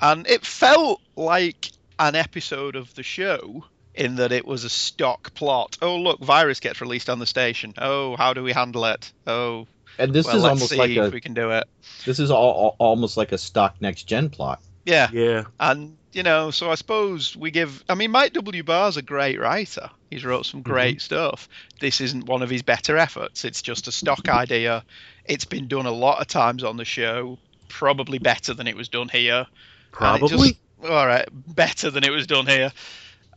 [0.00, 3.64] and it felt like an episode of the show
[3.94, 5.78] in that it was a stock plot.
[5.80, 7.72] Oh, look, virus gets released on the station.
[7.78, 9.10] Oh, how do we handle it?
[9.26, 9.66] Oh,
[9.98, 11.64] And this well, is let's almost see like if a we can do it.
[12.04, 14.60] this is all, all almost like a stock next gen plot.
[14.86, 15.44] Yeah, Yeah.
[15.60, 17.84] and you know, so I suppose we give.
[17.90, 18.62] I mean, Mike W.
[18.62, 19.90] Barr's a great writer.
[20.10, 20.72] He's wrote some mm-hmm.
[20.72, 21.48] great stuff.
[21.78, 23.44] This isn't one of his better efforts.
[23.44, 24.82] It's just a stock idea.
[25.26, 27.38] It's been done a lot of times on the show.
[27.68, 29.46] Probably better than it was done here.
[29.92, 30.28] Probably.
[30.28, 32.72] just- all right, better than it was done here.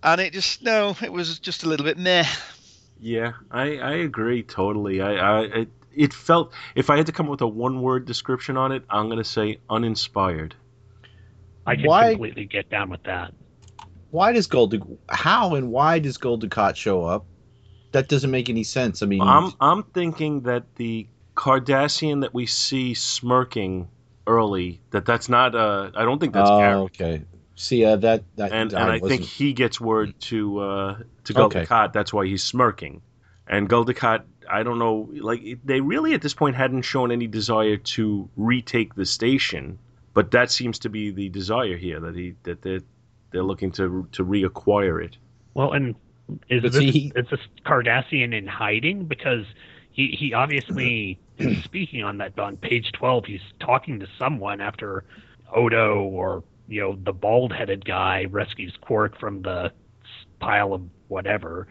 [0.03, 2.25] And it just no, it was just a little bit meh.
[3.01, 5.01] Yeah, I, I agree totally.
[5.01, 8.05] I, I it, it felt if I had to come up with a one word
[8.05, 10.55] description on it, I'm gonna say uninspired.
[11.69, 13.33] I can Why- completely get down with that.
[14.11, 14.73] Why does Gold
[15.07, 17.25] how and why does Gul Dukat show up?
[17.91, 19.03] That doesn't make any sense.
[19.03, 23.87] I mean, I'm I'm thinking that the Cardassian that we see smirking
[24.25, 26.83] early that that's not uh I don't think that's oh, Garak.
[26.85, 27.23] okay.
[27.55, 31.33] See, uh, that that And I and I think he gets word to uh to
[31.33, 31.65] Gul Okay.
[31.65, 31.93] Dukat.
[31.93, 33.01] That's why he's smirking.
[33.47, 37.27] And Gul Dukat, I don't know, like they really at this point hadn't shown any
[37.27, 39.77] desire to retake the station,
[40.13, 42.81] but that seems to be the desire here that he that they're
[43.31, 45.17] they're looking to to reacquire it.
[45.53, 45.95] Well, and
[46.49, 49.45] is But this see- is this Cardassian in hiding because
[49.91, 53.25] he he obviously is speaking on that on page twelve.
[53.25, 55.03] He's talking to someone after
[55.53, 59.71] Odo or you know the bald headed guy rescues Quark from the
[60.39, 61.67] pile of whatever.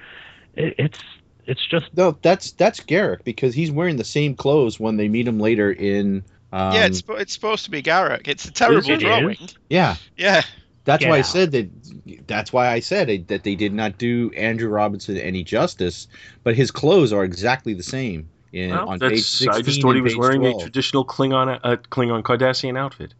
[0.55, 1.01] It, it's
[1.47, 2.19] it's just no.
[2.23, 6.25] That's that's Garak because he's wearing the same clothes when they meet him later in.
[6.53, 8.27] Um, yeah, it's it's supposed to be Garak.
[8.29, 9.37] It's a terrible it drawing.
[9.41, 9.55] is?
[9.69, 9.97] yeah.
[10.17, 10.43] Yeah,
[10.85, 12.27] That's Get why I said that.
[12.27, 16.09] That's why I said it, that they did not do Andrew Robinson any justice,
[16.45, 18.31] but his clothes are exactly the same.
[18.53, 20.57] In, Well, on that's- page 16 I just thought he was wearing 12.
[20.57, 23.13] a traditional Klingon uh, Klingon Cardassian outfit.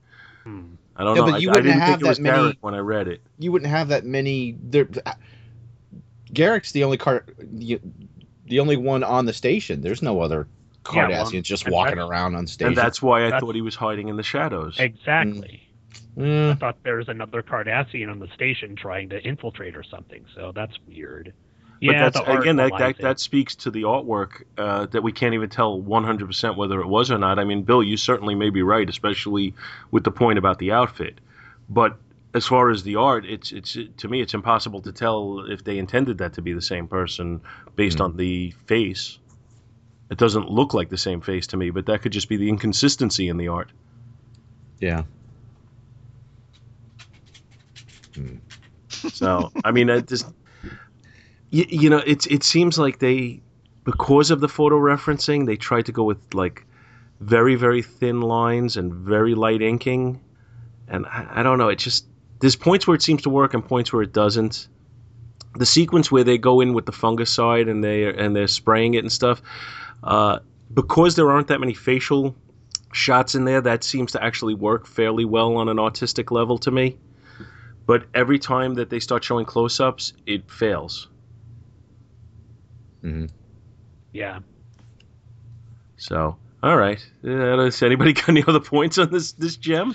[0.45, 0.63] hmm.
[0.97, 1.31] I don't Yeah, know.
[1.33, 2.79] but you I, I wouldn't didn't have think it was that many- Garak when I
[2.79, 3.21] read it.
[3.39, 4.57] You wouldn't have that many.
[4.63, 4.89] There,
[6.33, 7.81] Garak's the only car, the,
[8.47, 9.81] the only one on the station.
[9.83, 10.47] There's no other
[10.95, 12.69] Yeah, well, just walking around on station.
[12.69, 14.77] And that's why I That's- thought he was hiding in the shadows.
[14.79, 15.63] exactly.
[16.17, 20.25] I Mm, thought there was another Cardassian on the station trying to infiltrate or something.
[20.35, 21.33] So that's weird.
[21.81, 25.35] But Yeah, that's again that, that that speaks to the artwork uh, that we can't
[25.35, 27.39] even tell 100% whether it was or not.
[27.39, 29.55] I mean, Bill, you certainly may be right, especially
[29.93, 31.21] with the point about the outfit.
[31.69, 31.97] But
[32.35, 35.79] as far as the art, it's it's to me it's impossible to tell if they
[35.79, 37.41] intended that to be the same person
[37.77, 39.19] based on the face.
[40.11, 42.49] It doesn't look like the same face to me, but that could just be the
[42.49, 43.71] inconsistency in the art.
[44.81, 45.03] yeah.
[48.15, 48.37] Hmm.
[48.91, 50.27] So I mean, it just
[51.51, 53.41] you, you know, it's it seems like they
[53.85, 56.65] because of the photo referencing, they tried to go with like
[57.21, 60.21] very very thin lines and very light inking,
[60.89, 61.69] and I, I don't know.
[61.69, 62.07] It just
[62.41, 64.69] there's points where it seems to work and points where it doesn't.
[65.55, 69.05] The sequence where they go in with the fungicide and they and they're spraying it
[69.05, 69.43] and stuff,
[70.03, 70.39] uh,
[70.73, 72.35] because there aren't that many facial
[72.93, 76.71] shots in there, that seems to actually work fairly well on an autistic level to
[76.71, 76.97] me
[77.87, 81.09] but every time that they start showing close-ups, it fails.
[83.01, 83.25] hmm
[84.13, 84.41] Yeah.
[85.97, 87.01] So, all right.
[87.25, 89.95] Uh, does anybody got any other points on this this gem?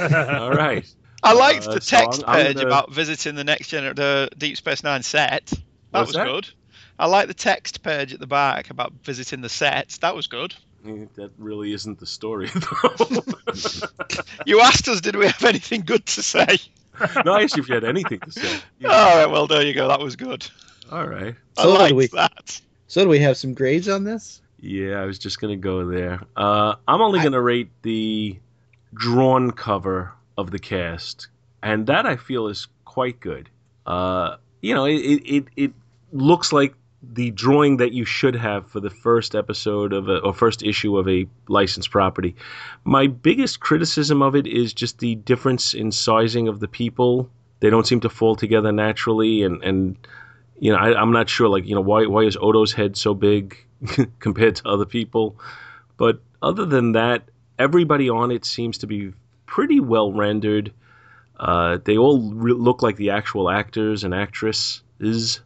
[0.00, 0.86] all right.
[1.24, 3.94] I liked Uh, the so text I'm- I'm page gonna- about visiting the next gener-
[3.94, 5.46] the Deep Space Nine set.
[5.46, 6.24] That What's was that?
[6.26, 6.48] good.
[6.98, 9.98] I like the text page at the back about visiting the sets.
[9.98, 10.54] That was good.
[11.14, 13.22] That really isn't the story, though.
[14.46, 16.58] You asked us, did we have anything good to say?
[17.24, 18.58] no, I asked you if you had anything to say.
[18.80, 18.88] Yeah.
[18.92, 19.88] All right, well there you go.
[19.88, 20.46] That was good.
[20.90, 21.34] All right.
[21.56, 22.60] I So do liked we- that.
[22.88, 24.40] So do we have some grades on this?
[24.60, 26.20] Yeah, I was just gonna go there.
[26.36, 28.38] Uh, I'm only gonna rate the
[28.94, 31.28] drawn cover of the cast,
[31.62, 33.48] and that I feel is quite good.
[33.86, 35.72] Uh, you know, it, it it it
[36.12, 40.32] looks like the drawing that you should have for the first episode of a or
[40.32, 42.36] first issue of a licensed property.
[42.84, 47.28] My biggest criticism of it is just the difference in sizing of the people.
[47.60, 49.96] They don't seem to fall together naturally, and and
[50.62, 53.14] you know, I, I'm not sure, like, you know, why why is Odo's head so
[53.14, 53.56] big
[54.20, 55.36] compared to other people?
[55.96, 57.24] But other than that,
[57.58, 59.12] everybody on it seems to be
[59.44, 60.72] pretty well rendered.
[61.38, 65.40] Uh, they all re- look like the actual actors and actresses,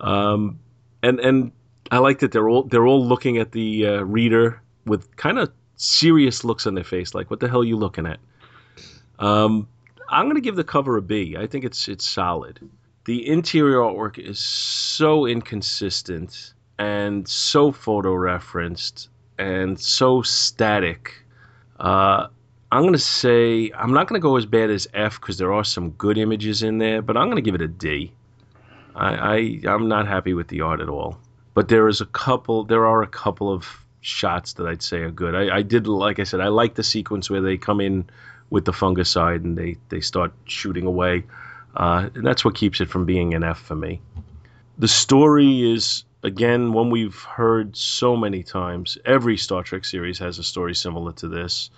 [0.00, 0.58] um,
[1.02, 1.52] and and
[1.90, 5.52] I like that they're all they're all looking at the uh, reader with kind of
[5.76, 8.18] serious looks on their face, like, "What the hell are you looking at?"
[9.18, 9.68] Um,
[10.08, 11.36] I'm to give the cover a B.
[11.38, 12.60] I think it's it's solid.
[13.04, 21.12] The interior artwork is so inconsistent and so photo referenced and so static.
[21.78, 22.28] Uh,
[22.72, 25.90] I'm to say I'm not to go as bad as F because there are some
[25.90, 28.12] good images in there, but I'm to give it a D.
[28.94, 31.18] I, I I'm not happy with the art at all.
[31.54, 32.64] But there is a couple.
[32.64, 35.34] There are a couple of shots that I'd say are good.
[35.34, 38.08] I, I did like I said I like the sequence where they come in
[38.48, 41.24] with the fungicide and they they start shooting away.
[41.74, 44.00] Uh, and that's what keeps it from being an F for me.
[44.78, 48.98] The story is again one we've heard so many times.
[49.04, 51.70] Every Star Trek series has a story similar to this,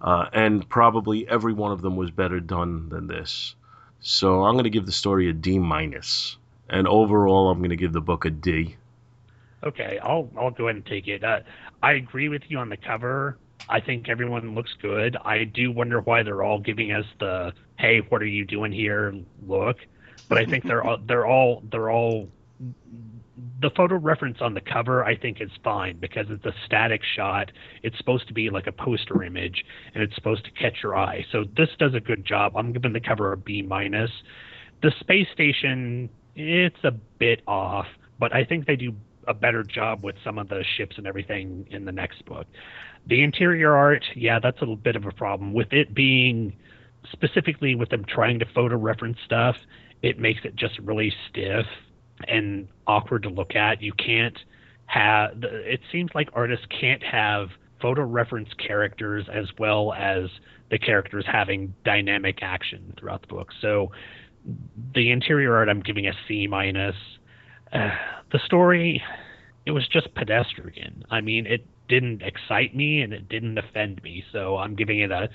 [0.00, 3.54] uh, and probably every one of them was better done than this.
[4.00, 6.36] So I'm going to give the story a D minus,
[6.70, 8.76] and overall I'm going to give the book a D.
[9.62, 11.22] Okay, I'll I'll go ahead and take it.
[11.22, 11.40] Uh,
[11.82, 13.36] I agree with you on the cover.
[13.68, 15.16] I think everyone looks good.
[15.22, 19.14] I do wonder why they're all giving us the "Hey, what are you doing here?"
[19.46, 19.76] look.
[20.28, 22.28] But I think they're all they're all they're all
[23.60, 27.52] the photo reference on the cover I think is fine because it's a static shot.
[27.82, 29.64] It's supposed to be like a poster image
[29.94, 31.26] and it's supposed to catch your eye.
[31.32, 32.56] So this does a good job.
[32.56, 34.10] I'm giving the cover a B minus.
[34.82, 36.08] The space station
[36.40, 37.86] it's a bit off,
[38.18, 38.94] but I think they do
[39.28, 42.46] a better job with some of the ships and everything in the next book.
[43.06, 45.52] The interior art, yeah, that's a little bit of a problem.
[45.52, 46.54] With it being
[47.12, 49.56] specifically with them trying to photo reference stuff,
[50.02, 51.66] it makes it just really stiff
[52.28, 53.82] and awkward to look at.
[53.82, 54.38] You can't
[54.86, 57.48] have, it seems like artists can't have
[57.80, 60.24] photo reference characters as well as
[60.70, 63.48] the characters having dynamic action throughout the book.
[63.60, 63.90] So
[64.94, 66.96] the interior art, I'm giving a C minus.
[67.72, 67.90] Uh,
[68.32, 69.02] the story,
[69.66, 71.04] it was just pedestrian.
[71.10, 74.24] I mean, it didn't excite me and it didn't offend me.
[74.32, 75.28] So I'm giving it a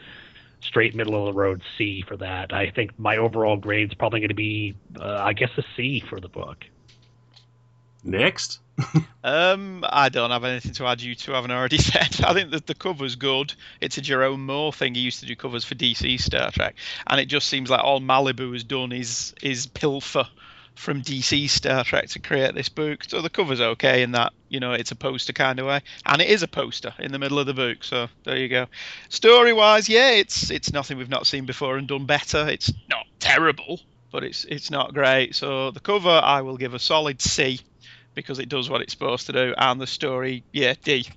[0.61, 2.53] straight middle of the road C for that.
[2.53, 6.19] I think my overall grade's probably going to be, uh, I guess, a C for
[6.19, 6.65] the book.
[8.05, 8.59] Next.
[9.23, 11.01] um, I don't have anything to add.
[11.01, 12.23] You two haven't already said.
[12.23, 13.53] I think that the cover's good.
[13.81, 14.93] It's a Jerome Moore thing.
[14.93, 16.75] He used to do covers for DC Star Trek,
[17.07, 20.27] and it just seems like all Malibu has done is is pilfer
[20.75, 23.05] from DC Star Trek to create this book.
[23.07, 25.81] So the cover's okay in that, you know, it's a poster kind of way.
[26.05, 27.83] And it is a poster in the middle of the book.
[27.83, 28.67] So there you go.
[29.09, 32.47] Story wise, yeah, it's it's nothing we've not seen before and done better.
[32.49, 33.79] It's not terrible,
[34.11, 35.33] but it's it's not great.
[35.33, 37.61] So the cover I will give a solid C
[38.15, 39.53] because it does what it's supposed to do.
[39.57, 41.07] And the story, yeah, D.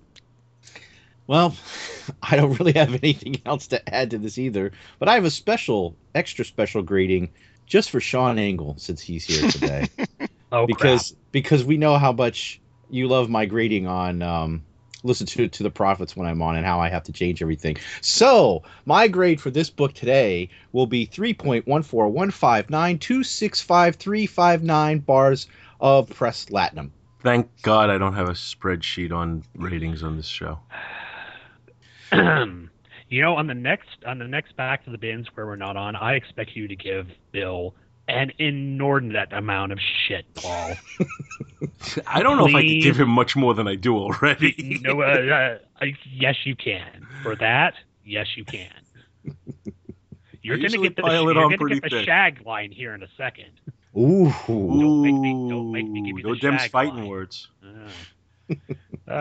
[1.27, 1.57] Well,
[2.23, 5.31] I don't really have anything else to add to this either, but I have a
[5.31, 7.31] special, extra special greeting
[7.67, 9.87] just for Sean Engel since he's here today.
[10.53, 11.33] oh, because crap.
[11.33, 14.63] because we know how much you love my grading on um,
[15.05, 17.77] listen to to the prophets when I'm on and how I have to change everything.
[18.01, 22.71] So my grade for this book today will be three point one four one five
[22.71, 25.47] nine two six five three five nine bars
[25.81, 26.91] of Press latinum.
[27.23, 30.61] Thank God I don't have a spreadsheet on ratings on this show.
[33.11, 35.77] You know, on the next on the next back to the bins where we're not
[35.77, 37.75] on, I expect you to give Bill
[38.07, 40.75] an inordinate amount of shit, Paul.
[42.07, 44.81] I don't know if I can give him much more than I do already.
[44.83, 47.07] no, uh, uh, yes, you can.
[47.23, 47.75] For that,
[48.05, 48.71] yes, you can.
[50.43, 53.51] You're going to get the, you're gonna get the shag line here in a second.
[53.99, 57.09] Ooh, don't make me, don't make me give you no the Dem's fighting line.
[57.09, 57.49] words.
[59.07, 59.13] Uh,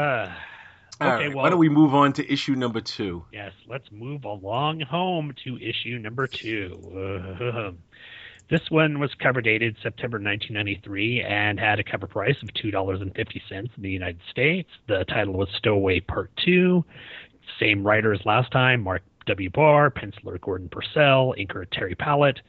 [1.00, 3.24] uh, okay, right, well, why don't we move on to issue number two?
[3.32, 7.78] Yes, let's move along home to issue number two.
[8.50, 13.70] this one was cover dated September 1993 and had a cover price of $2.50 in
[13.78, 14.70] the United States.
[14.88, 16.84] The title was Stowaway Part 2.
[17.60, 19.50] Same writer as last time Mark W.
[19.50, 22.40] Barr, penciler Gordon Purcell, inker Terry Pallot,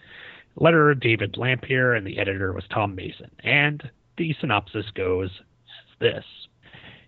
[0.61, 3.31] letterer David Lampier, and the editor was Tom Mason.
[3.45, 3.83] And
[4.17, 6.25] the synopsis goes as this.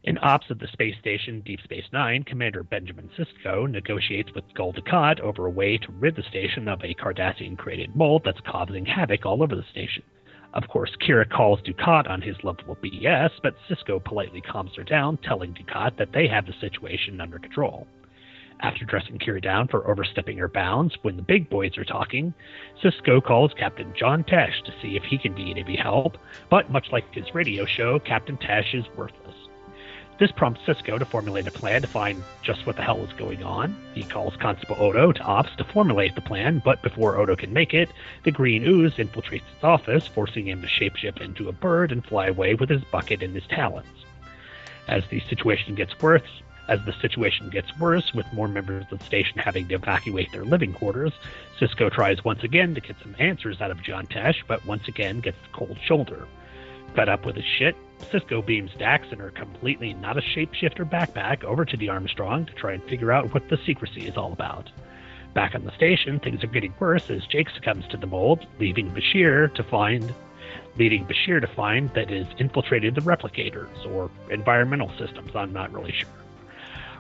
[0.03, 4.73] In ops of the space station Deep Space Nine, Commander Benjamin Sisko negotiates with Gul
[4.73, 8.87] Dukat over a way to rid the station of a Cardassian created mold that's causing
[8.87, 10.03] havoc all over the station.
[10.55, 15.19] Of course, Kira calls Dukat on his of BS, but Sisko politely calms her down,
[15.19, 17.87] telling Dukat that they have the situation under control.
[18.63, 22.35] After dressing Kira down for overstepping her bounds when the big boys are talking,
[22.83, 26.19] Sisko calls Captain John Tesh to see if he can be any help,
[26.51, 29.35] but much like his radio show, Captain Tesh is worthless.
[30.19, 33.43] This prompts Sisko to formulate a plan to find just what the hell is going
[33.43, 33.75] on.
[33.95, 37.73] He calls Constable Odo to Ops to formulate the plan, but before Odo can make
[37.73, 37.89] it,
[38.25, 42.27] the green ooze infiltrates his office, forcing him to shapeshift into a bird and fly
[42.27, 43.87] away with his bucket in his talons.
[44.87, 49.05] As the situation gets worse, As the situation gets worse, with more members of the
[49.05, 51.13] station having to evacuate their living quarters,
[51.59, 55.19] Sisko tries once again to get some answers out of John Tesh, but once again
[55.19, 56.29] gets the cold shoulder.
[56.95, 57.75] Fed up with his shit,
[58.13, 62.53] Sisko beams Dax in her completely not a shapeshifter backpack over to the Armstrong to
[62.53, 64.71] try and figure out what the secrecy is all about.
[65.35, 68.93] Back on the station, things are getting worse as Jake succumbs to the mold, leaving
[68.93, 70.15] Bashir to find
[70.79, 75.73] leading Bashir to find that it has infiltrated the replicators or environmental systems, I'm not
[75.73, 76.20] really sure.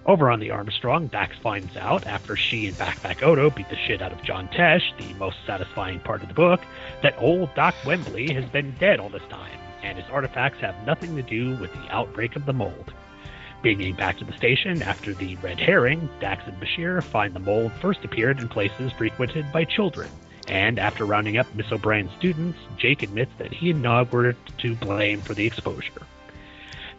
[0.07, 4.01] Over on the Armstrong, Dax finds out after she and Backpack Odo beat the shit
[4.01, 6.61] out of John Tesh, the most satisfying part of the book,
[7.03, 11.15] that old Doc Wembley has been dead all this time, and his artifacts have nothing
[11.17, 12.93] to do with the outbreak of the mold.
[13.63, 17.71] Being back to the station after the red herring, Dax and Bashir find the mold
[17.83, 20.11] first appeared in places frequented by children.
[20.49, 24.75] And after rounding up Miss O'Brien's students, Jake admits that he and Nog were to
[24.77, 26.07] blame for the exposure.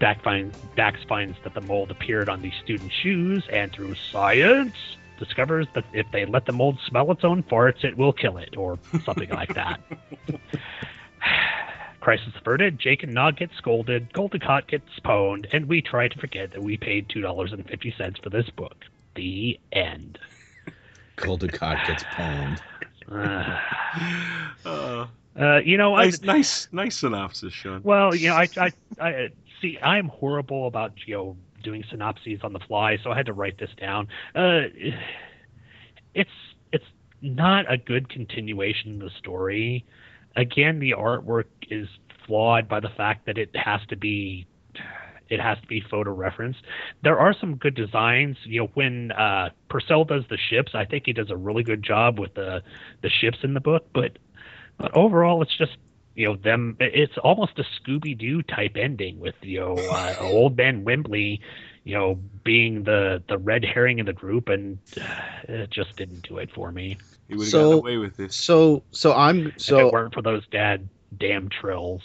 [0.02, 4.74] Dax finds, Dax finds that the mold appeared on the students' shoes, and through science,
[5.20, 8.58] discovers that if they let the mold smell its own farts, it will kill it,
[8.58, 9.80] or something like that.
[11.99, 16.52] Crisis averted, Jake and Nog get scolded, Caldecott gets pwned, and we try to forget
[16.54, 18.86] that we paid $2.50 for this book.
[19.14, 20.18] The end.
[21.18, 22.60] Caldecott gets pwned.
[24.64, 27.82] Uh, uh, you know, nice, I, nice, nice synopsis, Sean.
[27.84, 29.30] Well, you know, I, I, I
[29.62, 29.78] see.
[29.82, 33.59] I'm horrible about you know doing synopses on the fly, so I had to write
[33.59, 34.07] this down.
[34.36, 34.62] Uh,
[36.14, 36.30] it's
[36.72, 36.86] it's
[37.22, 39.86] not a good continuation of the story.
[40.36, 41.88] Again, the artwork is
[42.26, 44.47] flawed by the fact that it has to be
[45.30, 46.57] it has to be photo reference.
[47.03, 48.38] There are some good designs.
[48.43, 51.84] You know, when uh, Purcell does the ships, I think he does a really good
[51.84, 52.62] job with the
[53.01, 53.88] the ships in the book.
[53.93, 54.20] But
[54.78, 55.78] but overall, it's just
[56.16, 56.78] you know them.
[56.80, 61.41] It's almost a Scooby Doo type ending with you know uh, old man Wembley
[61.84, 65.03] you know, being the the red herring in the group, and uh,
[65.49, 66.97] it just didn't do it for me.
[67.28, 68.36] He would have So- gotten away with this.
[68.36, 70.88] So so I'm if so it weren't for those dad
[71.18, 72.01] damn trills,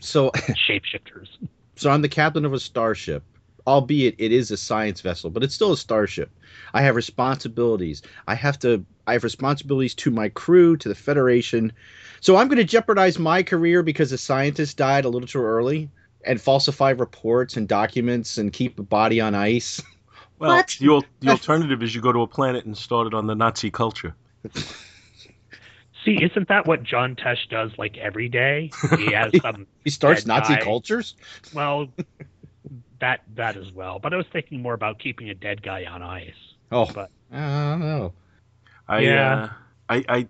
[0.00, 0.30] so
[0.68, 1.28] shapeshifters.
[1.74, 3.24] so I'm the captain of a starship.
[3.66, 6.30] Albeit it is a science vessel, but it's still a starship.
[6.72, 8.00] I have responsibilities.
[8.28, 11.72] I have to I have responsibilities to my crew, to the Federation.
[12.20, 15.90] So I'm going to jeopardize my career because a scientist died a little too early
[16.24, 19.82] and falsify reports and documents and keep a body on ice.
[20.38, 20.76] Well, What?
[20.78, 23.34] the, al- the alternative is you go to a planet and start it on the
[23.34, 24.14] Nazi culture.
[26.04, 28.70] See, isn't that what John Tesh does like every day?
[28.98, 31.14] He has some He starts dead Nazi guy- cultures?
[31.54, 31.88] Well,
[33.00, 33.98] that that as well.
[33.98, 36.34] But I was thinking more about keeping a dead guy on ice.
[36.70, 37.38] Oh, But I
[37.70, 38.12] don't know.
[38.86, 39.34] I, Yeah.
[39.44, 39.48] uh,
[39.88, 40.28] I, I,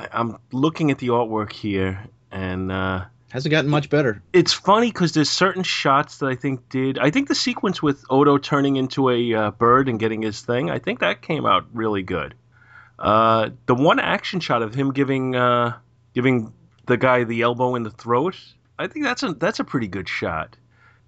[0.00, 4.22] I, I'm looking at the artwork here, and uh, Hasn't gotten much better.
[4.32, 6.98] it's funny because there's certain shots that I think did.
[6.98, 10.68] I think the sequence with Odo turning into a uh, bird and getting his thing.
[10.70, 12.34] I think that came out really good.
[12.98, 15.76] Uh, the one action shot of him giving uh,
[16.12, 16.52] giving
[16.86, 18.36] the guy the elbow in the throat.
[18.78, 20.56] I think that's a that's a pretty good shot.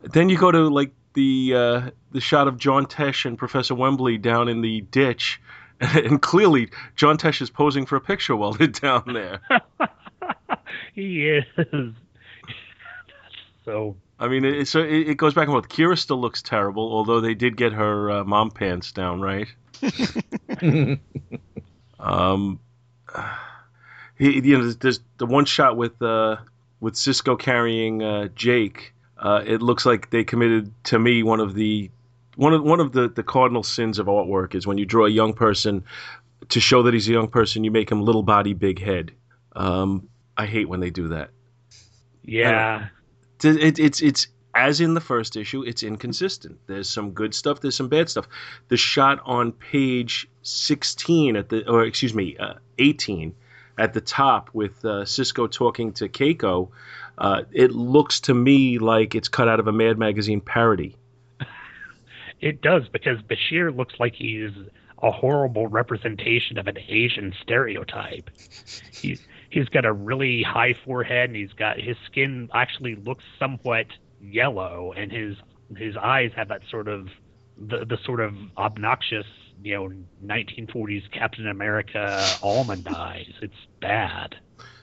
[0.00, 4.16] Then you go to like the uh, the shot of John Tesh and Professor Wembley
[4.16, 5.40] down in the ditch,
[5.94, 9.40] and clearly John Tesh is posing for a picture while they're down there.
[10.94, 11.44] he is.
[13.64, 15.68] so I mean, it, so it, it goes back and forth.
[15.68, 19.48] Kira still looks terrible, although they did get her uh, mom pants down, right?
[21.98, 22.60] um,
[24.16, 26.36] he, you know, there's, there's the one shot with uh,
[26.80, 28.94] with Sisko carrying uh, Jake.
[29.18, 31.90] Uh, it looks like they committed to me one of the
[32.36, 35.10] one of one of the, the cardinal sins of artwork is when you draw a
[35.10, 35.84] young person
[36.48, 39.12] to show that he's a young person, you make him little body, big head.
[39.54, 41.30] Um, I hate when they do that.
[42.24, 42.88] yeah,
[43.42, 46.58] It, it, it's it's as in the first issue, it's inconsistent.
[46.66, 47.60] There's some good stuff.
[47.60, 48.26] There's some bad stuff.
[48.68, 53.34] The shot on page 16 at the, or excuse me, uh, 18
[53.78, 56.68] at the top with uh, Sisko talking to Keiko,
[57.16, 60.96] uh, it looks to me like it's cut out of a Mad Magazine parody.
[62.42, 64.50] It does because Bashir looks like he's
[65.00, 68.30] a horrible representation of an Asian stereotype.
[68.92, 73.86] He's he's got a really high forehead and he's got his skin actually looks somewhat
[74.20, 75.36] yellow and his
[75.76, 77.08] his eyes have that sort of
[77.56, 79.26] the the sort of obnoxious
[79.62, 79.92] you know
[80.24, 83.32] 1940s Captain America almond eyes.
[83.40, 84.36] It's bad.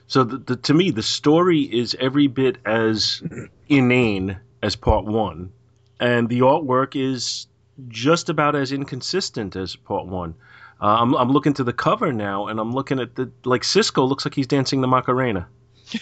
[0.06, 3.22] So the, the, to me, the story is every bit as
[3.68, 5.52] inane as part one,
[6.00, 7.46] and the artwork is
[7.88, 10.34] just about as inconsistent as part one.
[10.80, 14.08] Uh, I'm, I'm looking to the cover now, and I'm looking at the like Sisko
[14.08, 15.46] looks like he's dancing the Macarena.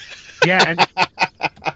[0.46, 0.86] Yeah, and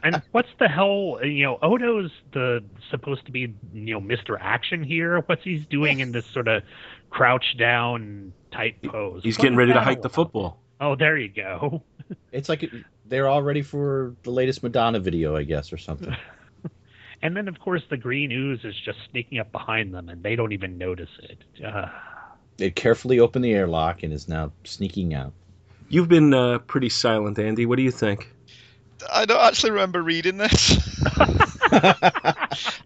[0.04, 1.18] and what's the hell?
[1.22, 4.38] You know, Odo's the supposed to be you know Mr.
[4.40, 5.20] Action here.
[5.26, 6.62] What's he's doing in this sort of
[7.10, 9.22] crouch down tight pose?
[9.24, 10.60] He's What getting ready to hike all the football.
[10.80, 11.82] Oh, there you go.
[12.30, 12.70] It's like
[13.06, 16.14] they're all ready for the latest Madonna video, I guess, or something.
[17.22, 20.34] And then of course the green ooze is just sneaking up behind them, and they
[20.36, 21.38] don't even notice it.
[21.64, 21.88] Uh,
[22.56, 25.32] They carefully open the airlock and is now sneaking out.
[25.88, 27.64] You've been uh, pretty silent, Andy.
[27.66, 28.28] What do you think?
[29.12, 30.78] I don't actually remember reading this.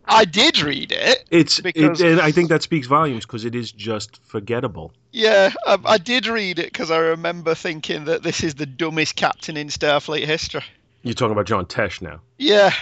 [0.07, 1.25] I did read it.
[1.31, 4.93] It's Because- it, and I think that speaks volumes because it is just forgettable.
[5.13, 9.17] Yeah, I, I did read it because I remember thinking that this is the dumbest
[9.17, 10.63] captain in Starfleet history.
[11.03, 12.21] You're talking about John Tesh now.
[12.39, 12.73] Yeah,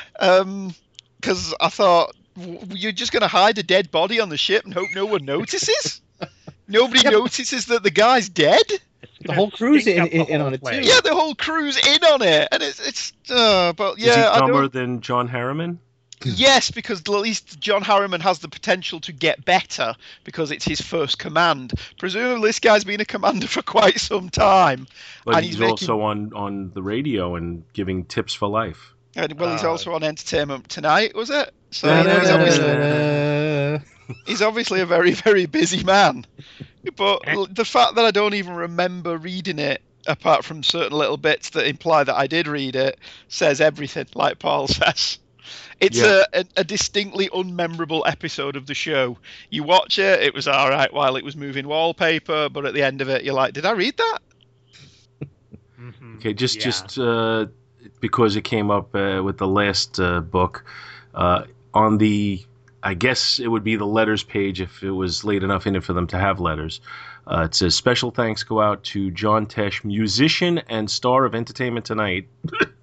[1.24, 4.74] because I thought you're just going to hide a dead body on the ship and
[4.74, 6.02] hope no one notices.
[6.68, 8.62] Nobody notices that the guy's dead.
[9.22, 10.80] The whole crew's in, in, in on it too.
[10.82, 13.12] Yeah, the whole crew's in on it, and it's it's.
[13.30, 15.80] Uh, but is yeah, he dumber than John Harriman?
[16.24, 20.80] Yes, because at least John Harriman has the potential to get better because it's his
[20.80, 21.74] first command.
[21.98, 24.86] Presumably, this guy's been a commander for quite some time,
[25.26, 25.72] But and he's, he's, making.
[25.72, 28.93] also on on the radio and giving tips for life.
[29.16, 31.50] And, well, he's Uh, also on Entertainment Tonight, was it?
[31.70, 32.78] So you know, he's obviously
[34.24, 36.24] he's obviously a very very busy man.
[36.96, 37.22] But
[37.54, 41.66] the fact that I don't even remember reading it, apart from certain little bits that
[41.66, 42.98] imply that I did read it,
[43.28, 44.06] says everything.
[44.14, 45.18] Like Paul says.
[45.80, 46.06] It's Yeah.
[46.06, 49.18] a, a, a distinctly unmemorable episode of the show.
[49.50, 52.82] You watch it, it was all right while it was moving wallpaper, but at the
[52.82, 54.18] end of it, you're like, did I read that?
[55.78, 56.16] mhm.
[56.16, 56.60] Okay, just Yeah.
[56.60, 57.46] just uh,
[58.04, 60.66] because it came up uh, with the last uh, book
[61.14, 62.44] uh, on the,
[62.82, 65.82] I guess it would be the letters page if it was late enough in it
[65.84, 66.82] for them to have letters.
[67.26, 71.86] Uh, it says special thanks go out to John Tesh, musician and star of Entertainment
[71.86, 72.28] Tonight,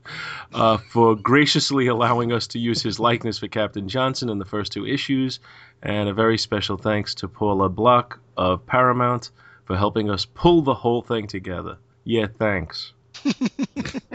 [0.56, 4.72] uh, for graciously allowing us to use his likeness for Captain Johnson in the first
[4.72, 5.40] two issues,
[5.84, 9.30] and a very special thanks to Paula Block of Paramount
[9.66, 11.78] for helping us pull the whole thing together.
[12.06, 12.94] Yeah, thanks.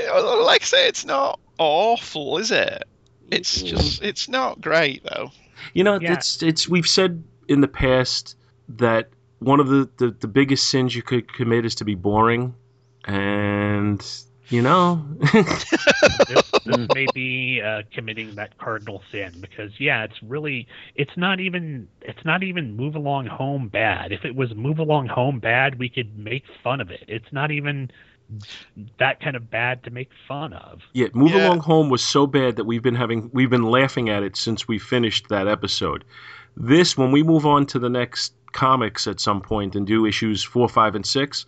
[0.44, 2.84] Like I say, it's not awful, is it?
[3.30, 5.30] It's just, it's not great though.
[5.72, 6.12] You know, Yeah.
[6.12, 8.36] it's it's we've said in the past
[8.68, 12.54] that one of the, the, the biggest sins you could commit is to be boring,
[13.06, 14.04] and
[14.48, 15.64] you know, this,
[16.66, 21.88] this may be uh, committing that cardinal sin because yeah it's really it's not even
[22.02, 25.88] it's not even move along home bad if it was move along home bad we
[25.88, 27.90] could make fun of it it's not even
[28.98, 31.46] that kind of bad to make fun of yeah, Move Yeah.
[31.48, 34.66] Along Home was so bad that we've been having we've been laughing at it since
[34.68, 36.04] we finished that episode.
[36.56, 40.42] This, when we move on to the next comics at some point and do issues
[40.44, 41.46] four, five, and six,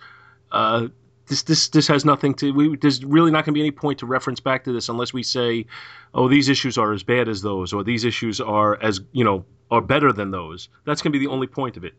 [0.50, 0.88] uh,
[1.28, 2.50] this this this has nothing to.
[2.52, 5.12] We, there's really not going to be any point to reference back to this unless
[5.12, 5.66] we say,
[6.14, 9.44] "Oh, these issues are as bad as those," or "These issues are as you know
[9.70, 11.94] are better than those." That's going to be the only point of it.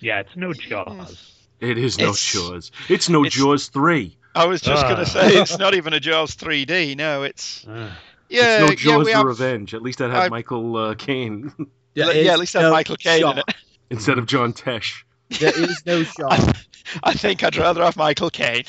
[0.00, 2.70] yeah it's no jaws It is no It's- Jaws.
[2.90, 4.16] It's no it's- Jaws three.
[4.36, 4.88] I was just Ah.
[4.88, 6.96] gonna say it's not even a Jaws 3D.
[6.96, 7.90] No, it's Uh,
[8.28, 8.90] yeah, it's no.
[8.92, 9.74] Jaws We the have, Revenge.
[9.74, 11.52] At least that had I- Michael uh, Caine
[11.94, 13.44] yeah, it's at least have no Michael Caine in it.
[13.90, 15.02] instead of John Tesh.
[15.40, 16.56] There is no shot.
[17.02, 18.64] I think I'd rather have Michael Caine.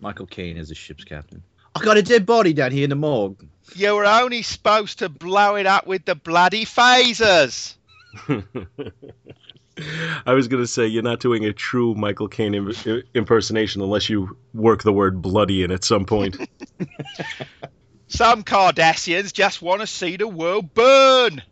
[0.00, 1.42] Michael Caine is a ship's captain.
[1.74, 3.46] I got a dead body down here in the morgue.
[3.74, 7.74] You were only supposed to blow it up with the bloody phasers.
[10.26, 14.08] I was going to say you're not doing a true Michael Caine Im- impersonation unless
[14.08, 16.36] you work the word bloody in at some point.
[18.08, 21.42] Some Cardassians just want to see the world burn.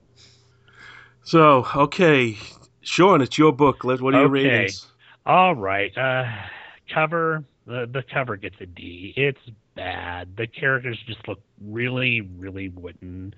[1.25, 2.37] so, okay,
[2.83, 3.83] Sean, it's your book.
[3.85, 4.49] Let what are your Okay.
[4.49, 4.87] ratings?
[5.25, 6.25] all right uh
[6.93, 9.39] cover the the cover gets a d it's
[9.77, 13.33] bad the characters just look really really wooden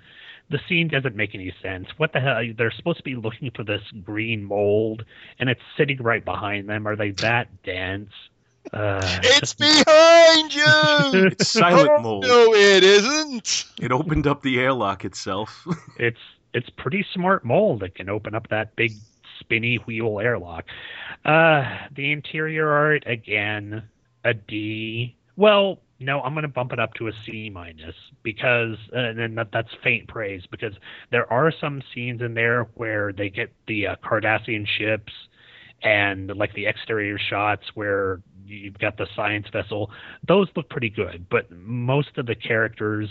[0.51, 3.65] the scene doesn't make any sense what the hell they're supposed to be looking for
[3.65, 5.05] this green mold
[5.39, 8.11] and it's sitting right behind them are they that dense
[8.73, 10.65] uh It's behind you.
[11.27, 12.25] It's silent oh, mold.
[12.25, 13.67] No, it isn't.
[13.81, 15.67] It opened up the airlock itself.
[15.99, 16.19] it's
[16.55, 18.93] it's pretty smart mold that can open up that big
[19.39, 20.65] spinny wheel airlock.
[21.25, 21.65] Uh,
[21.95, 23.83] the interior art again
[24.25, 25.15] a D.
[25.37, 29.35] Well, no, I'm going to bump it up to a C minus because, and then
[29.37, 30.75] that, that's faint praise because
[31.11, 35.13] there are some scenes in there where they get the uh, Cardassian ships
[35.83, 39.91] and like the exterior shots where you've got the science vessel.
[40.27, 43.09] Those look pretty good, but most of the characters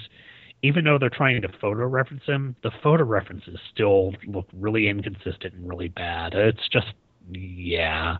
[0.63, 5.53] even though they're trying to photo reference them, the photo references still look really inconsistent
[5.53, 6.33] and really bad.
[6.33, 6.93] It's just,
[7.29, 8.15] yeah.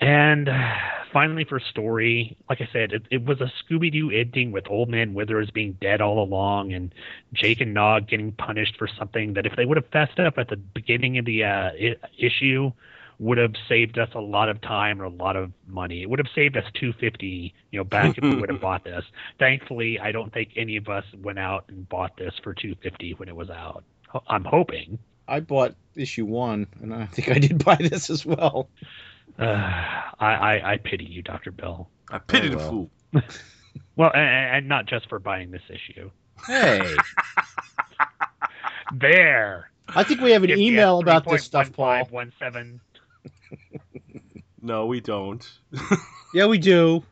[0.00, 0.48] And
[1.12, 4.88] finally, for story, like I said, it, it was a Scooby Doo ending with Old
[4.88, 6.94] Man Withers being dead all along and
[7.32, 10.48] Jake and Nog getting punished for something that if they would have fessed up at
[10.48, 12.72] the beginning of the uh, I- issue,
[13.18, 16.02] would have saved us a lot of time or a lot of money.
[16.02, 19.04] It would have saved us 250, you know, back if we would have bought this.
[19.38, 23.28] Thankfully, I don't think any of us went out and bought this for 250 when
[23.28, 23.84] it was out.
[24.28, 24.98] I'm hoping.
[25.26, 28.68] I bought issue one, and I think I did buy this as well.
[29.38, 31.88] Uh, I, I I pity you, Doctor Bill.
[32.10, 32.90] I pity Oh, the fool.
[33.96, 36.10] Well, and, and not just for buying this issue.
[36.46, 36.80] Hey,
[38.92, 39.70] There.
[39.88, 42.04] I think we have an Give me a email about this stuff, Paul.
[42.06, 42.80] 3.1517.
[44.62, 45.46] No, we don't.
[46.32, 47.02] Yeah, we do.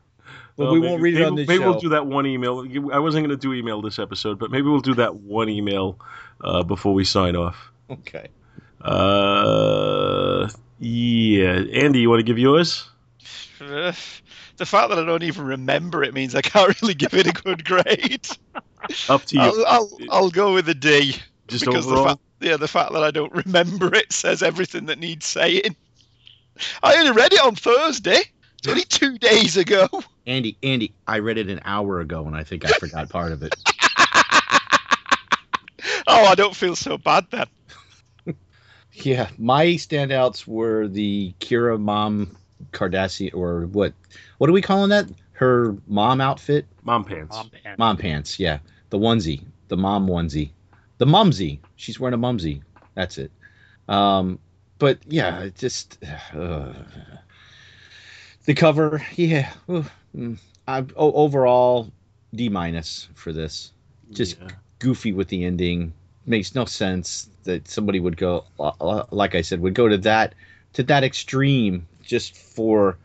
[0.57, 1.69] But Well, we maybe- won't read it maybe, on this Maybe show.
[1.69, 2.61] we'll do that one email.
[2.91, 5.99] I wasn't going to do email this episode, but maybe we'll do that one email
[6.43, 7.71] uh, before we sign off.
[7.91, 8.27] Okay.
[8.81, 8.91] Uh,
[10.79, 12.87] yeah, Andy, you want to give yours?
[14.55, 17.31] The fact that I don't even remember it means I can't really give it a
[17.31, 18.27] good grade.
[19.09, 19.41] Up to you.
[19.41, 21.15] I'll, I'll, I'll go with a D.
[21.47, 22.03] Just because overall?
[22.03, 25.75] the fact, yeah, the fact that I don't remember it says everything that needs saying.
[26.83, 28.21] I only read it on Thursday.
[28.59, 29.87] It's only two days ago.
[30.27, 33.41] Andy, Andy, I read it an hour ago, and I think I forgot part of
[33.41, 33.55] it.
[36.05, 37.47] Oh, I don't feel so bad then.
[38.93, 42.35] Yeah, my standouts were the Kira mom
[42.71, 43.93] Kardashian, or what?
[44.37, 45.09] What are we calling that?
[45.33, 47.35] Her mom outfit, Mom pants.
[47.35, 47.79] Mom pants.
[47.79, 48.39] mom pants.
[48.39, 50.51] Yeah, the onesie, the mom onesie,
[50.99, 51.59] the mumsy.
[51.75, 52.61] She's wearing a mumsy.
[52.93, 53.31] That's it.
[53.89, 54.39] Um,
[54.77, 55.97] but yeah, it just
[56.33, 56.73] uh,
[58.45, 59.05] the cover.
[59.15, 59.85] Yeah, Ooh,
[60.15, 60.37] mm,
[60.95, 61.91] overall
[62.33, 63.71] D minus for this.
[64.11, 64.49] Just Yeah.
[64.79, 65.93] goofy with the ending.
[66.25, 70.33] Makes no sense that somebody would go, uh, like I said, would go to that
[70.73, 72.97] to that extreme just for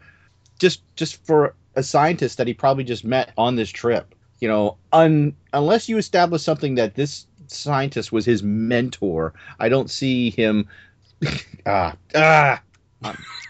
[0.59, 4.15] just just for a scientist that he probably just met on this trip.
[4.41, 9.91] You know, un, unless you establish something that this scientist was his mentor, I don't
[9.91, 10.69] see him.
[11.67, 12.61] ah, ah,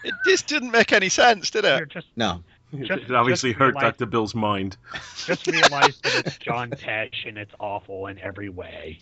[0.03, 1.89] It just didn't make any sense, did it?
[1.89, 2.43] just no.
[2.77, 4.05] Just- it obviously hurt realize- Dr.
[4.05, 4.77] Bill's mind.
[5.25, 8.99] just realized that it's John Tesh and it's awful in every way.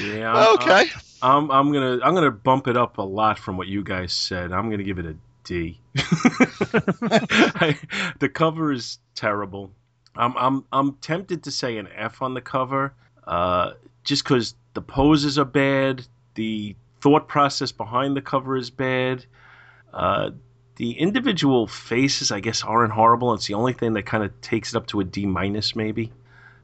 [0.00, 0.32] Yeah.
[0.34, 0.84] I'm- Okay.
[1.22, 4.52] I'm I'm gonna I'm gonna bump it up a lot from what you guys said.
[4.52, 5.78] I'm gonna give it a D.
[5.96, 7.78] I-
[8.18, 9.70] the cover is terrible.
[10.16, 12.94] I'm I'm I'm tempted to say an F on the cover,
[13.26, 13.72] uh,
[14.02, 19.24] just because the poses are bad, the thought process behind the cover is bad.
[19.92, 20.30] Uh,
[20.76, 23.34] the individual faces, I guess, aren't horrible.
[23.34, 26.12] It's the only thing that kind of takes it up to a D minus, maybe.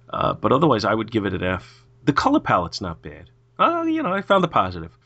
[0.08, 1.84] Uh, but otherwise, I would give it an F.
[2.04, 3.28] The color palette's not bad.
[3.58, 4.96] Uh, you know, I found the positive.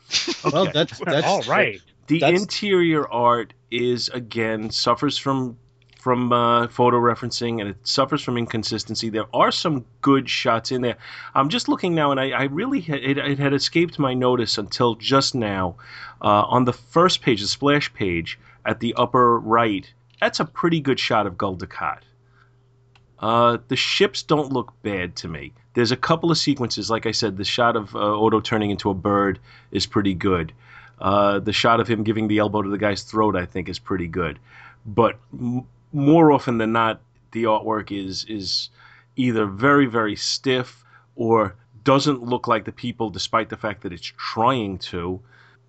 [0.51, 1.79] Well, that's that's All right.
[2.07, 5.57] The That's- interior art is again suffers from
[6.01, 9.09] from uh, photo referencing and it suffers from inconsistency.
[9.09, 10.97] There are some good shots in there.
[11.35, 14.95] I'm just looking now, and I, I really it, it had escaped my notice until
[14.95, 15.75] just now.
[16.19, 20.81] Uh, on the first page, the splash page at the upper right, that's a pretty
[20.81, 21.99] good shot of Gul Dukat.
[23.19, 25.53] Uh, the ships don't look bad to me.
[25.75, 28.89] There's a couple of sequences, like I said, the shot of uh, Odo turning into
[28.89, 29.37] a bird
[29.71, 30.51] is pretty good.
[30.99, 33.77] Uh, the shot of him giving the elbow to the guy's throat, I think, is
[33.77, 34.39] pretty good.
[34.83, 35.19] But
[35.93, 38.69] more often than not, the artwork is is
[39.15, 40.83] either very very stiff
[41.15, 45.19] or doesn't look like the people, despite the fact that it's trying to,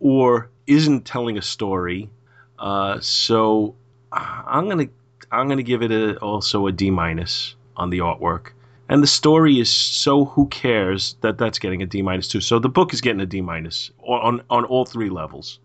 [0.00, 2.10] or isn't telling a story.
[2.58, 3.74] Uh, so
[4.12, 4.88] I'm gonna
[5.30, 8.50] I'm gonna give it a, also a D minus on the artwork.
[8.88, 12.40] And the story is so who cares that that's getting a D minus too.
[12.40, 15.58] So the book is getting a D minus on on all three levels.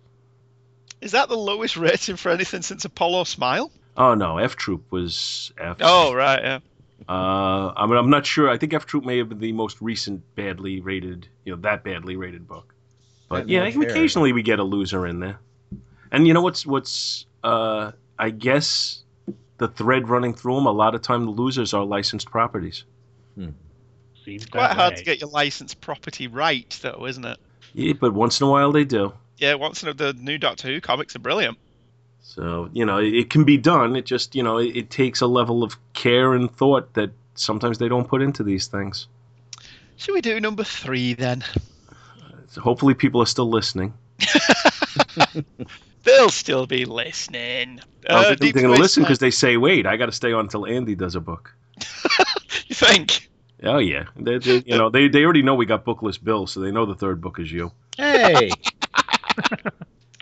[1.02, 3.72] Is that the lowest rating for anything since Apollo Smile?
[3.98, 5.78] Oh no, F Troop was F.
[5.82, 6.60] Oh, right, yeah.
[7.10, 8.50] Uh, I mean, I'm not sure.
[8.50, 11.84] I think F Troop may have been the most recent badly rated, you know, that
[11.84, 12.74] badly rated book.
[13.30, 13.82] But That yeah, hair.
[13.82, 15.40] occasionally we get a loser in there.
[16.12, 19.04] And you know what's what's uh, I guess
[19.58, 20.66] the thread running through them.
[20.66, 22.84] A lot of time the losers are licensed properties.
[24.26, 24.98] Seems Quite hard way.
[24.98, 27.38] to get your licensed property right, though, isn't it?
[27.74, 29.14] Yeah, but once in a while they do.
[29.38, 31.58] Yeah, once in a, the new Doctor Who comics are brilliant.
[32.28, 33.96] So you know, it, it can be done.
[33.96, 37.78] It just you know, it, it takes a level of care and thought that sometimes
[37.78, 39.08] they don't put into these things.
[39.96, 41.44] Should we do number three then?
[42.50, 43.94] So hopefully, people are still listening.
[46.04, 47.80] They'll still be listening.
[48.10, 50.06] I Uh, don't think Deep they're going to listen because they say, "Wait, I got
[50.08, 51.54] to stay on until Andy does a book."
[52.70, 53.30] You think?
[53.64, 56.60] Oh yeah, they, they, you know they, they already know we got bookless Bill, so
[56.60, 57.72] they know the third book is you.
[57.98, 58.50] Hey,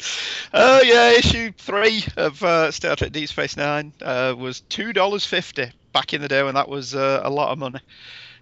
[0.53, 5.25] Oh yeah, issue three of uh, Star Trek: Deep Space Nine uh, was two dollars
[5.25, 7.79] fifty back in the day when that was uh, a lot of money.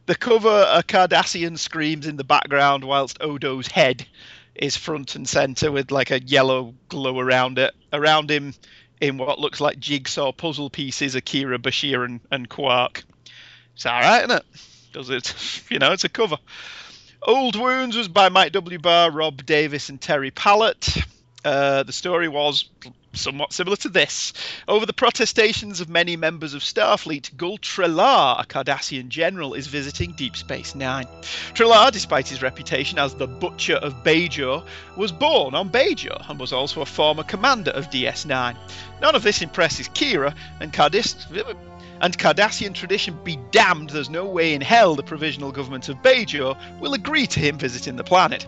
[0.06, 4.06] The cover, a Cardassian screams in the background whilst Odo's head
[4.54, 7.74] is front and center with like a yellow glow around it.
[7.94, 8.54] Around him,
[9.04, 13.04] in what looks like jigsaw puzzle pieces, Akira, Bashir, and, and Quark.
[13.76, 14.46] It's all right, isn't it?
[14.94, 15.64] Does it?
[15.70, 16.38] You know, it's a cover.
[17.22, 18.78] Old Wounds was by Mike W.
[18.78, 20.98] Barr, Rob Davis, and Terry Pallot.
[21.44, 22.70] Uh, the story was
[23.14, 24.34] somewhat similar to this.
[24.68, 30.14] Over the protestations of many members of Starfleet, Gul Trelar, a Cardassian general, is visiting
[30.14, 31.06] Deep Space Nine.
[31.54, 34.66] Trelar, despite his reputation as the Butcher of Bajor,
[34.98, 38.58] was born on Bajor and was also a former commander of DS9.
[39.02, 41.14] None of this impresses Kira, and Cardiss
[42.04, 46.58] and Cardassian tradition be damned, there's no way in hell the provisional government of Bajor
[46.82, 48.46] will agree to him visiting the planet.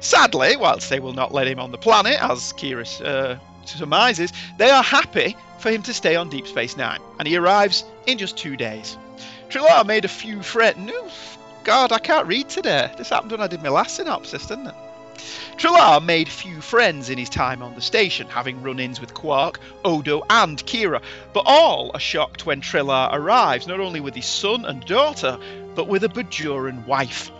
[0.00, 4.68] Sadly, whilst they will not let him on the planet, as Kira uh, surmises, they
[4.68, 8.36] are happy for him to stay on Deep Space Nine, and he arrives in just
[8.36, 8.98] two days.
[9.48, 10.42] Trilar made a few.
[10.76, 11.08] No,
[11.64, 12.92] God, I can't read today.
[12.98, 14.74] This happened when I did my last synopsis, didn't it?
[15.56, 19.58] Trilar made few friends in his time on the station, having run ins with Quark,
[19.84, 21.02] Odo, and Kira,
[21.32, 25.38] but all are shocked when Trilar arrives, not only with his son and daughter,
[25.74, 27.30] but with a Bajoran wife.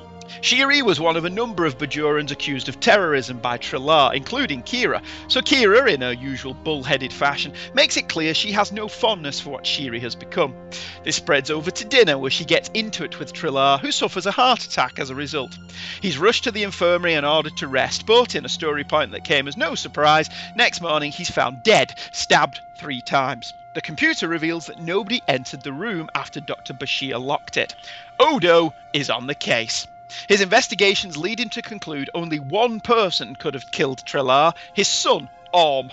[0.43, 5.03] Shiri was one of a number of Bajorans accused of terrorism by Trilar, including Kira.
[5.27, 9.51] So Kira, in her usual bull-headed fashion, makes it clear she has no fondness for
[9.51, 10.55] what Shiri has become.
[11.03, 14.31] This spreads over to dinner, where she gets into it with Trilar, who suffers a
[14.31, 15.59] heart attack as a result.
[16.01, 19.25] He's rushed to the infirmary and ordered to rest, but in a story point that
[19.25, 23.55] came as no surprise, next morning he's found dead, stabbed three times.
[23.75, 26.75] The computer reveals that nobody entered the room after Dr.
[26.75, 27.75] Bashir locked it.
[28.19, 29.87] Odo is on the case.
[30.29, 35.29] His investigations lead him to conclude only one person could have killed Trilar, his son,
[35.53, 35.91] Orm.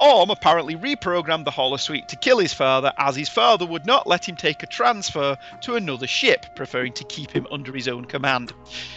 [0.00, 4.28] Orm apparently reprogrammed the holosuite to kill his father, as his father would not let
[4.28, 8.52] him take a transfer to another ship, preferring to keep him under his own command.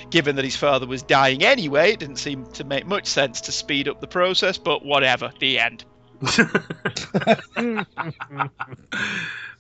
[0.10, 3.52] Given that his father was dying anyway, it didn't seem to make much sense to
[3.52, 5.86] speed up the process, but whatever, the end.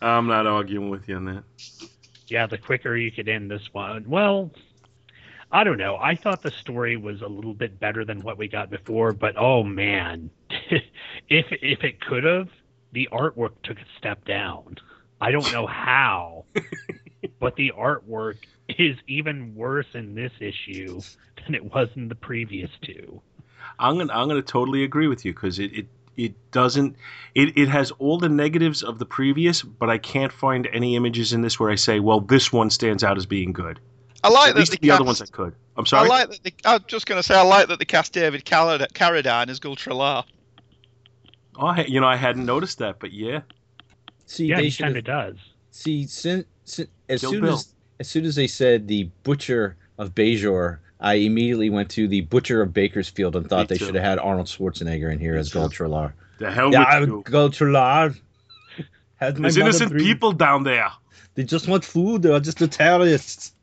[0.01, 1.43] I'm not arguing with you on that.
[2.27, 4.05] Yeah, the quicker you could end this one.
[4.07, 4.51] Well,
[5.51, 5.97] I don't know.
[5.97, 9.35] I thought the story was a little bit better than what we got before, but
[9.37, 10.29] oh man,
[11.29, 12.49] if if it could have,
[12.91, 14.75] the artwork took a step down.
[15.21, 16.45] I don't know how,
[17.39, 18.37] but the artwork
[18.67, 20.99] is even worse in this issue
[21.43, 23.21] than it was in the previous two.
[23.79, 25.87] I'm gonna I'm gonna totally agree with you because it, it
[26.17, 26.97] it doesn't
[27.35, 31.31] it, it has all the negatives of the previous, but I can't find any images
[31.31, 33.79] in this where I say, well, this one stands out as being good.
[34.27, 35.55] I like At that least the, the cast, other ones I could.
[35.77, 36.05] I'm sorry.
[36.05, 36.43] I like that.
[36.43, 39.59] The, I'm just going to say I like that they cast David Carrad- Carradine as
[39.59, 40.23] Gultralar.
[41.55, 43.41] Oh, I- you know, I hadn't noticed that, but yeah.
[44.25, 45.35] See, yeah, they kind of does.
[45.71, 47.53] see sin, sin, as Kill soon Bill.
[47.53, 52.21] as as soon as they said the butcher of Bajor, I immediately went to the
[52.21, 53.85] butcher of Bakersfield and thought Me they too.
[53.85, 55.59] should have had Arnold Schwarzenegger in here Me as too.
[55.59, 56.13] Gul Trilar.
[56.39, 57.23] The hell Yeah, with you.
[57.25, 58.19] Gul Trilar.
[59.15, 60.91] Has There's innocent dreamed- people down there.
[61.33, 62.21] They just want food.
[62.21, 63.53] They're just the terrorists.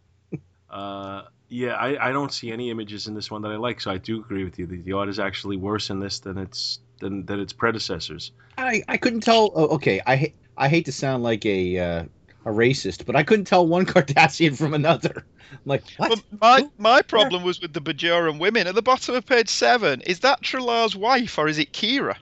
[0.74, 3.92] Uh, yeah, I, I don't see any images in this one that I like, so
[3.92, 4.66] I do agree with you.
[4.66, 8.32] The, the art is actually worse in this than its than, than its predecessors.
[8.58, 9.52] I, I couldn't tell.
[9.54, 12.04] Oh, okay, I I hate to sound like a uh,
[12.44, 15.24] a racist, but I couldn't tell one Cardassian from another.
[15.52, 16.08] I'm like what?
[16.10, 20.00] But my my problem was with the Bajoran women at the bottom of page seven.
[20.00, 22.16] Is that Trilar's wife or is it Kira?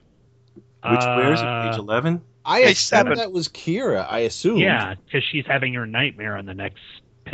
[0.55, 1.45] Which where is it?
[1.45, 2.21] Uh, Page eleven.
[2.45, 4.05] I Page assumed that was Kira.
[4.07, 4.57] I assume.
[4.57, 6.81] Yeah, because she's having her nightmare on the next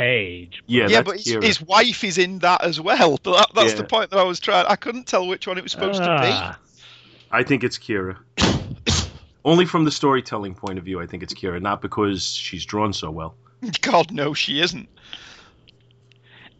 [0.00, 0.62] page.
[0.66, 3.18] Yeah, Yeah, but his, his wife is in that as well.
[3.22, 3.76] But that, that's Yeah.
[3.78, 4.64] the point that I was trying.
[4.66, 6.78] I couldn't tell which one it was supposed Ah, to be.
[7.30, 8.16] I think it's Kira.
[9.44, 12.92] Only from the storytelling point of view, I think it's Kira, not because she's drawn
[12.94, 13.34] so well.
[13.82, 14.88] God no, she isn't.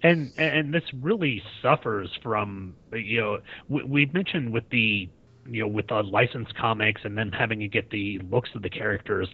[0.03, 3.39] and and this really suffers from you know
[3.69, 5.09] we, we mentioned with the
[5.47, 8.71] you know with the licensed comics and then having to get the looks of the
[8.71, 9.29] characters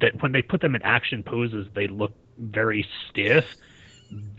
[0.00, 3.44] that when they put them in action poses they look very stiff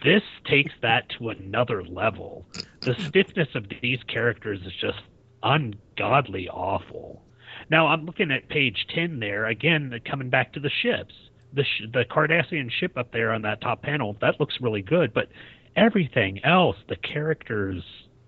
[0.04, 2.46] this takes that to another level
[2.82, 5.02] the stiffness of these characters is just
[5.44, 7.22] ungodly awful
[7.70, 11.14] now i'm looking at page 10 there again coming back to the ships
[11.54, 15.14] the sh- the Cardassian ship up there on that top panel that looks really good,
[15.14, 15.30] but
[15.76, 17.84] everything else, the characters,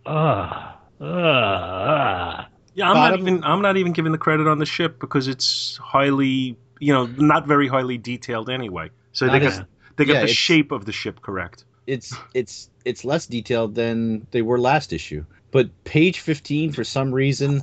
[0.06, 2.46] uh, uh, uh.
[2.76, 5.78] Yeah, I'm not even I'm not even giving the credit on the ship because it's
[5.78, 8.90] highly you know not very highly detailed anyway.
[9.14, 9.64] So they got as-
[9.96, 11.66] they got yeah, the shape of the ship correct.
[11.86, 15.26] it's it's it's less detailed than they were last issue.
[15.52, 17.62] But page 15, for some reason,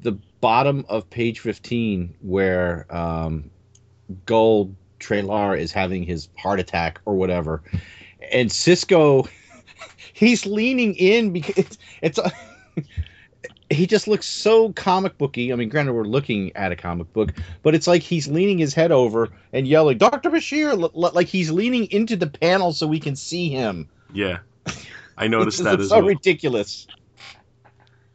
[0.00, 3.50] the bottom of page 15, where um,
[4.24, 7.62] Gold Trailar is having his heart attack or whatever,
[8.32, 9.28] and Sisko,
[10.14, 12.18] he's leaning in because it's, it's
[13.70, 15.52] he just looks so comic booky.
[15.52, 18.74] I mean, granted, we're looking at a comic book, but it's like he's leaning his
[18.74, 22.86] head over and yelling, "Doctor Bashir!" L- l- like he's leaning into the panel so
[22.86, 23.88] we can see him.
[24.12, 24.38] Yeah,
[25.16, 26.06] I noticed It's that as so well.
[26.08, 26.86] ridiculous.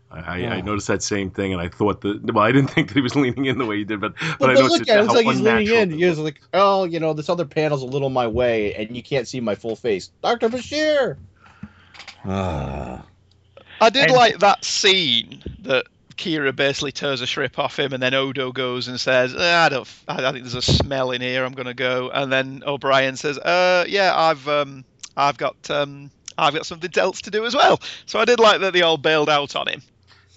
[0.10, 2.34] I, I, I noticed that same thing, and I thought that.
[2.34, 4.39] Well, I didn't think that he was leaning in the way he did, but but,
[4.39, 5.06] But, I but noticed look at it.
[5.06, 5.91] It's like he's leaning unnatural in.
[5.91, 9.28] He's like, "Oh, you know, this other panel's a little my way, and you can't
[9.28, 11.18] see my full face." Doctor Bashir.
[12.26, 13.04] Ah.
[13.84, 18.01] I did And- like that scene that Kira basically tears a strip off him, and
[18.01, 21.21] then Odo goes and says, "Ah, "I don't, I I think there's a smell in
[21.21, 21.43] here.
[21.43, 24.86] I'm gonna go." And then O'Brien says, "Uh, yeah, I've, um,
[25.17, 28.61] I've got, um, I've got something else to do as well." So I did like
[28.61, 29.81] that they all bailed out on him.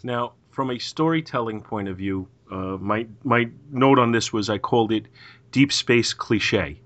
[0.03, 4.59] Now, from a storytelling point of view, uh, my my note on this was I
[4.59, 5.07] called it
[5.53, 6.80] deep space cliche.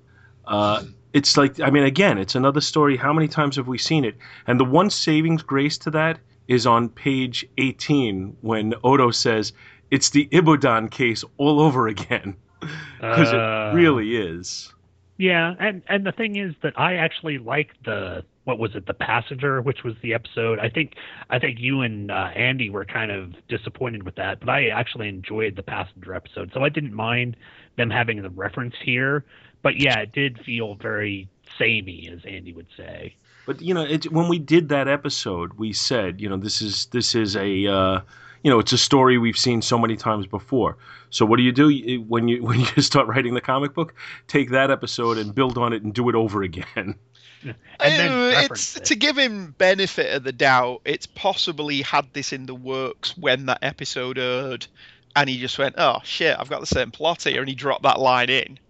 [0.47, 0.83] Uh,
[1.13, 2.97] it's like I mean, again, it's another story.
[2.97, 4.17] How many times have we seen it?
[4.49, 6.19] And the one saving grace to that
[6.49, 9.53] is on page 18 when Odo says
[9.91, 12.37] it's the Ibudan case all over again
[13.01, 14.73] because Uh, it really is.
[15.17, 18.95] Yeah, and and the thing is that I actually like the what was it, the
[18.95, 20.59] passenger, which was the episode.
[20.59, 20.95] I think
[21.29, 25.09] I think you and uh, Andy were kind of disappointed with that, but I actually
[25.09, 27.37] enjoyed the passenger episode, so I didn't mind
[27.77, 29.25] them having the reference here.
[29.63, 31.29] But yeah, it did feel very
[31.59, 33.15] samey, as Andy would say.
[33.51, 36.87] But you know, it, when we did that episode, we said, you know, this is
[36.93, 38.01] this is a, uh,
[38.45, 40.77] you know, it's a story we've seen so many times before.
[41.11, 43.93] So what do you do when you when you start writing the comic book?
[44.29, 46.95] Take that episode and build on it and do it over again.
[47.43, 50.83] And then Uh, reference it's to give him benefit of the doubt.
[50.85, 54.69] It's possibly had this in the works when that episode aired,
[55.17, 57.83] and he just went, "Oh shit, I've got the same plot here," and he dropped
[57.83, 58.61] that line in.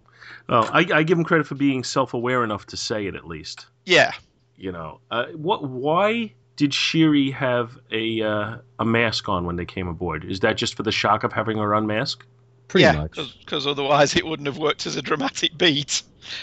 [0.48, 3.66] Well, I, I give him credit for being self-aware enough to say it at least.
[3.84, 4.12] Yeah,
[4.60, 5.64] You know, uh, what?
[5.64, 10.24] Why did Shiri have a uh, a mask on when they came aboard?
[10.24, 12.24] Is that just for the shock of having her unmask?
[12.68, 13.06] Pretty yeah,
[13.40, 16.02] because otherwise it wouldn't have worked as a dramatic beat.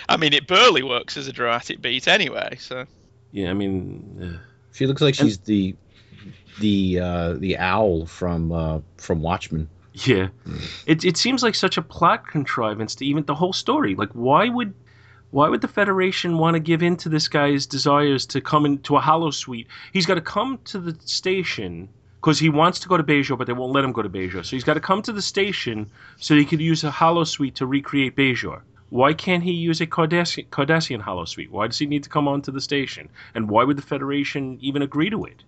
[0.10, 2.58] I mean, it barely works as a dramatic beat anyway.
[2.60, 2.86] So
[3.32, 4.40] Yeah, I mean, uh,
[4.74, 5.76] She looks like And- she's the
[6.60, 9.70] the uh, the owl from uh, from Watchmen.
[9.94, 10.30] Yeah,
[10.86, 13.96] it it seems like such a plot contrivance to even the whole story.
[13.96, 14.74] Like, why would
[15.32, 18.96] why would the Federation want to give in to this guy's desires to come into
[18.96, 19.68] a holosuite?
[19.92, 21.90] He's got to come to the station
[22.22, 24.46] because he wants to go to Bajor, but they won't let him go to Bajor.
[24.46, 27.66] So he's got to come to the station so he could use a holosuite to
[27.66, 28.62] recreate Bajor.
[28.90, 31.50] Why can't he use a Cardassian, Cardassian holosuite?
[31.50, 33.10] Why does he need to come onto the station?
[33.36, 35.44] And why would the Federation even agree to it?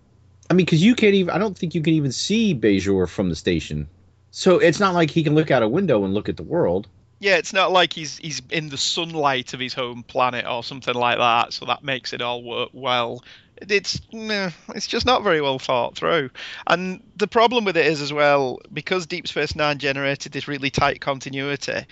[0.50, 1.30] I mean, because you can't even.
[1.30, 3.88] I don't think you can even see Bajor from the station.
[4.30, 6.86] So it's not like he can look out a window and look at the world.
[7.20, 10.94] Yeah, it's not like he's he's in the sunlight of his home planet or something
[10.94, 11.52] like that.
[11.52, 13.22] So that makes it all work well.
[13.60, 16.30] It's it's just not very well thought through.
[16.66, 20.70] And the problem with it is as well because Deep Space Nine generated this really
[20.70, 21.84] tight continuity.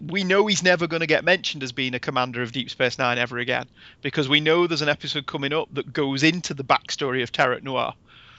[0.00, 2.96] We know he's never going to get mentioned as being a commander of Deep Space
[2.96, 3.66] Nine ever again
[4.02, 7.64] because we know there's an episode coming up that goes into the backstory of Terok
[7.64, 7.94] Nor.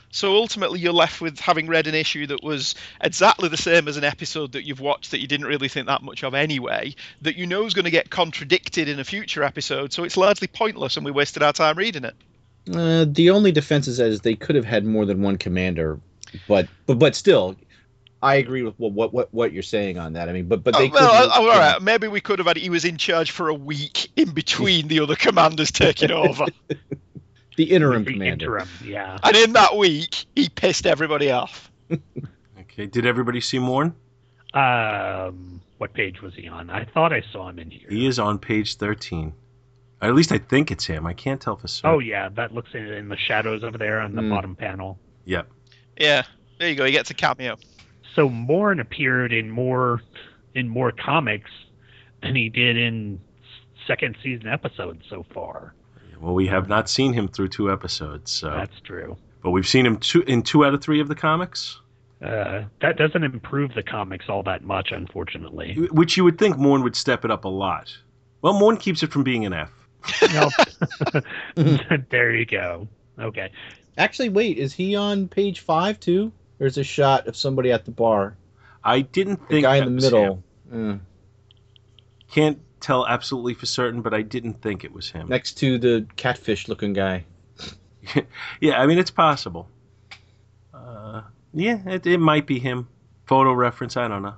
[0.10, 3.98] So ultimately, you're left with having read an issue that was exactly the same as
[3.98, 7.36] an episode that you've watched that you didn't really think that much of anyway, that
[7.36, 9.92] you know is going to get contradicted in a future episode.
[9.94, 12.16] So it's largely pointless, and we wasted our time reading it.
[12.74, 16.00] Uh, the only defense is that they could have had more than one commander,
[16.48, 17.56] but but but still,
[18.22, 20.28] I agree with what what what, what you're saying on that.
[20.30, 21.32] I mean, but but they Oh, well, could.
[21.34, 21.82] oh, all right.
[21.82, 22.58] Maybe we could have had.
[22.58, 26.46] He was in charge for a week in between the other commanders taking over,
[27.58, 28.46] the interim The commander.
[28.58, 29.18] interim, yeah.
[29.24, 31.70] and in that week, he pissed everybody off.
[32.60, 33.96] Okay, did everybody see Morn?
[34.54, 36.70] Um, what page was he on?
[36.70, 37.88] I thought I saw him in here.
[37.90, 39.34] He is on page 13.
[40.02, 41.06] At least I think it's him.
[41.08, 41.90] I can't tell for sure.
[41.90, 44.30] Oh yeah, that looks in, in the shadows over there on the Mm.
[44.30, 45.00] bottom panel.
[45.26, 45.48] Yep.
[46.00, 46.24] Yeah,
[46.60, 46.86] there you go.
[46.86, 47.58] He gets a cameo.
[48.16, 50.02] So Morn appeared in more
[50.54, 51.50] in more comics
[52.22, 53.20] than he did in
[53.88, 55.74] second season episodes so far.
[56.22, 58.50] Well, we have not seen him through two episodes, so.
[58.52, 59.18] That's true.
[59.44, 61.80] but we've seen him two, in two out of three of the comics,
[62.22, 65.76] Uh, that doesn't improve the comics all that much, unfortunately.
[65.92, 67.96] which you would think Morn would step it up a lot.
[68.42, 69.72] Well, Morn keeps it from being an F.
[70.34, 71.24] Nope.
[72.10, 72.88] there you go.
[73.20, 73.52] Okay.
[73.98, 76.32] Actually, wait, is he on page five too?
[76.60, 78.36] There's a shot of somebody at the bar.
[78.84, 80.44] I didn't The think guy in the was middle.
[80.72, 81.02] him.
[81.02, 85.30] Uh, Can't tell absolutely for certain, but I didn't think it was him.
[85.30, 87.26] Next to the catfish looking guy.
[88.62, 89.70] yeah, I mean it's possible.
[90.74, 91.22] Uh,
[91.54, 92.88] yeah, it, it might be him.
[93.26, 94.36] Photo reference, I don't know.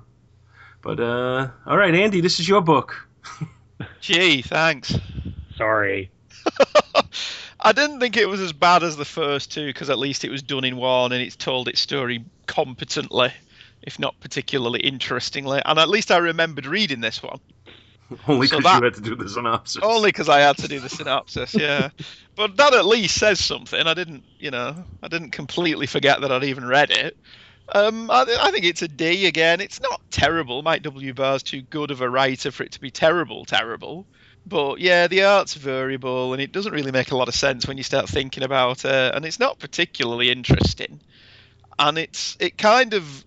[0.82, 3.08] But uh, all right, Andy, this is your book.
[4.00, 4.98] Gee, thanks.
[5.56, 6.10] Sorry.
[7.60, 10.30] I didn't think it was as bad as the first two because at least it
[10.30, 13.32] was done in one and it's told its story competently,
[13.82, 15.60] if not particularly interestingly.
[15.64, 17.38] And at least I remembered reading this one.
[18.28, 19.82] Only because that- you had to do the synopsis.
[19.82, 21.90] Only because I had to do the synopsis, yeah.
[22.36, 23.86] but that at least says something.
[23.86, 27.16] I didn't, you know, I didn't completely forget that I'd even read it.
[27.72, 29.60] Um, I, I think it's a D again.
[29.60, 30.62] It's not terrible.
[30.62, 31.14] Mike W.
[31.14, 34.06] Barr's too good of a writer for it to be terrible, terrible.
[34.46, 37.76] But yeah, the art's variable, and it doesn't really make a lot of sense when
[37.76, 39.14] you start thinking about it.
[39.14, 41.00] And it's not particularly interesting.
[41.78, 43.24] And it's it kind of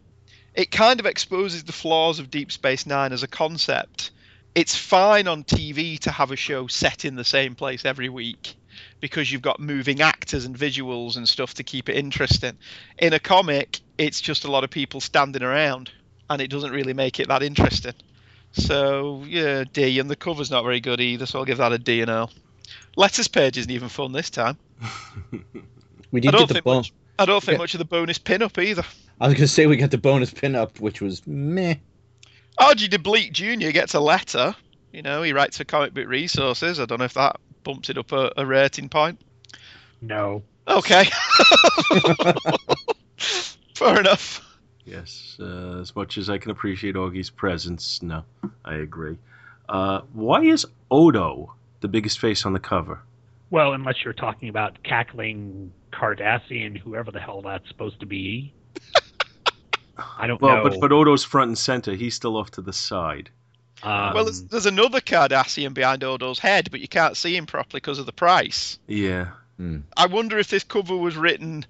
[0.53, 4.11] it kind of exposes the flaws of Deep Space Nine as a concept.
[4.55, 8.55] It's fine on TV to have a show set in the same place every week
[8.99, 12.57] because you've got moving actors and visuals and stuff to keep it interesting.
[12.99, 15.91] In a comic, it's just a lot of people standing around,
[16.29, 17.93] and it doesn't really make it that interesting.
[18.51, 21.79] So yeah, D, and the cover's not very good either, so I'll give that a
[21.79, 22.31] D and L.
[22.95, 24.57] Letters page isn't even fun this time.
[26.11, 26.93] We I did don't get the think bon- much.
[27.17, 27.63] I don't think Yeah.
[27.63, 28.83] much of the bonus pin-up either.
[29.19, 31.73] I was gonna say we got the bonus pinup, which was meh.
[32.59, 33.71] Augie De Blieck Jr.
[33.71, 34.55] gets a letter.
[34.91, 36.79] You know, he writes for Comic Book Resources.
[36.79, 39.19] I don't know if that bumps it up a, a rating point.
[40.01, 40.43] No.
[40.67, 41.05] Okay.
[43.75, 44.41] Fair enough.
[44.85, 48.23] Yes, uh, as much as I can appreciate Augie's presence, no,
[48.65, 49.17] I agree.
[49.67, 52.99] Uh, why is Odo the biggest face on the cover?
[53.49, 58.53] Well, unless you're talking about cackling Cardassian, whoever the hell that's supposed to be.
[59.97, 60.69] I don't Well, know.
[60.69, 61.93] but but Odo's front and center.
[61.93, 63.29] He's still off to the side.
[63.83, 67.79] Um, well, there's, there's another Cardassian behind Odo's head, but you can't see him properly
[67.81, 68.79] because of the price.
[68.87, 69.27] Yeah.
[69.95, 71.65] I wonder if this cover was written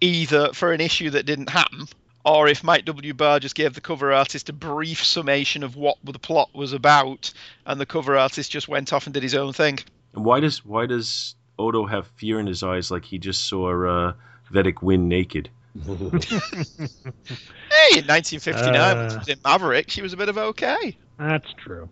[0.00, 1.86] either for an issue that didn't happen,
[2.24, 3.14] or if Mike W.
[3.14, 7.32] Barr just gave the cover artist a brief summation of what the plot was about,
[7.66, 9.78] and the cover artist just went off and did his own thing.
[10.14, 13.70] And why does why does Odo have fear in his eyes, like he just saw
[14.08, 14.12] uh,
[14.52, 15.48] Vedek Winn naked?
[15.84, 19.18] Hey, in 1959, when she Uh.
[19.18, 20.96] was in Maverick, she was a bit of okay.
[21.18, 21.88] That's true.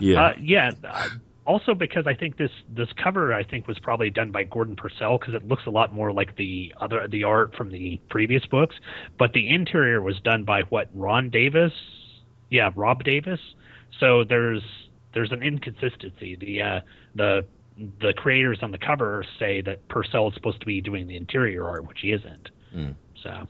[0.00, 0.22] Yeah.
[0.26, 0.70] Uh, yeah.
[0.82, 1.08] Uh,
[1.46, 5.18] also, because I think this this cover I think was probably done by Gordon Purcell
[5.18, 8.76] because it looks a lot more like the other the art from the previous books,
[9.18, 11.72] but the interior was done by what Ron Davis,
[12.50, 13.40] yeah, Rob Davis.
[14.00, 14.62] So there's
[15.12, 16.34] there's an inconsistency.
[16.36, 16.80] The uh,
[17.14, 17.44] the
[18.00, 21.68] the creators on the cover say that Purcell is supposed to be doing the interior
[21.68, 22.50] art, which he isn't.
[22.74, 22.94] Mm.
[23.24, 23.48] So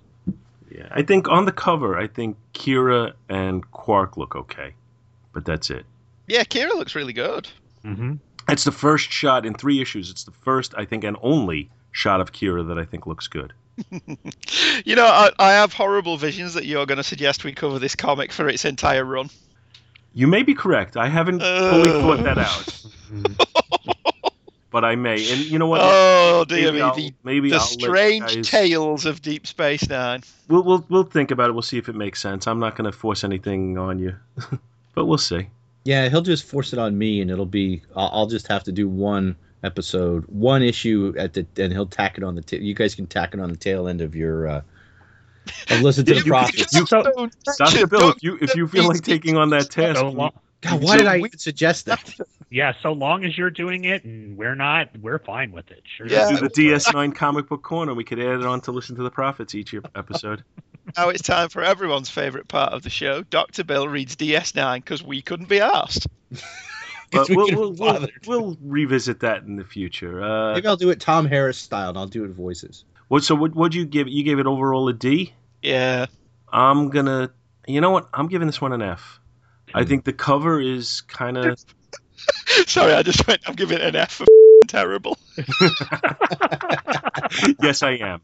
[0.70, 4.72] Yeah, I think on the cover, I think Kira and Quark look okay,
[5.34, 5.84] but that's it.
[6.26, 7.48] Yeah, Kira looks really good.
[7.84, 8.14] mm-hmm.
[8.48, 10.10] It's the first shot in three issues.
[10.10, 13.52] It's the first, I think, and only shot of Kira that I think looks good.
[14.84, 17.96] You know, I, I have horrible visions that you're going to suggest we cover this
[17.96, 19.30] comic for its entire run.
[20.12, 20.96] You may be correct.
[20.96, 22.00] I haven't fully Uh.
[22.00, 22.84] thought that out,
[24.74, 25.14] but I may.
[25.30, 25.80] And you know what?
[25.84, 30.22] Oh dear me, I'll- the, maybe the I'll strange guys- tales of Deep Space Nine.
[30.48, 31.52] We'll we'll we'll think about it.
[31.52, 32.48] We'll see if it makes sense.
[32.48, 34.16] I'm not going to force anything on you,
[34.96, 35.46] but we'll see.
[35.84, 37.82] Yeah, he'll just force it on me, and it'll be.
[37.94, 42.18] I'll, I'll just have to do one episode, one issue at the, and he'll tack
[42.18, 42.42] it on the.
[42.42, 44.48] Ta- you guys can tack it on the tail end of your.
[44.48, 44.60] uh
[45.70, 46.74] of listen to the You- prophets.
[46.74, 47.86] you- so Dr.
[47.86, 50.32] Bill, if you if you feel like taking on that task, so long,
[50.64, 52.14] God, why did I even suggest that?
[52.50, 55.82] yeah, so long as you're doing it and we're not, we're fine with it.
[55.96, 56.06] Sure.
[56.06, 56.30] Yeah.
[56.30, 57.94] do the DS9 comic book corner.
[57.94, 60.44] We could add it on to listen to the prophets each episode.
[60.98, 63.22] Now it's time for everyone's favourite part of the show.
[63.22, 63.64] Dr.
[63.64, 66.06] Bill reads DS9 because we couldn't be asked.
[67.10, 70.22] But we we'll, we'll, we'll, we'll revisit that in the future.
[70.22, 72.84] Uh, Maybe I'll do it Tom Harris style, and I'll do it voices.
[73.08, 73.22] what?
[73.22, 73.54] So what?
[73.54, 74.08] Would you give?
[74.08, 75.32] You gave it overall a D.
[75.62, 76.06] Yeah.
[76.52, 77.30] I'm gonna.
[77.66, 78.08] You know what?
[78.12, 79.20] I'm giving this one an F.
[79.74, 81.58] I think the cover is kind of.
[82.66, 83.42] Sorry, I just went.
[83.46, 84.26] I'm giving an F for
[84.68, 85.18] terrible.
[87.60, 88.20] yes, I am.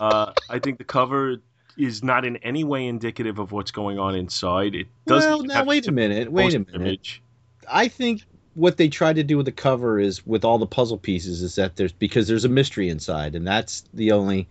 [0.00, 1.36] Uh, I think the cover
[1.76, 4.74] is not in any way indicative of what's going on inside.
[4.74, 5.30] It doesn't.
[5.30, 6.30] Well, now wait a minute.
[6.30, 6.74] Wait a minute.
[6.74, 7.22] image.
[7.70, 8.22] I think
[8.54, 11.54] what they tried to do with the cover is with all the puzzle pieces is
[11.56, 14.48] that there's because there's a mystery inside, and that's the only.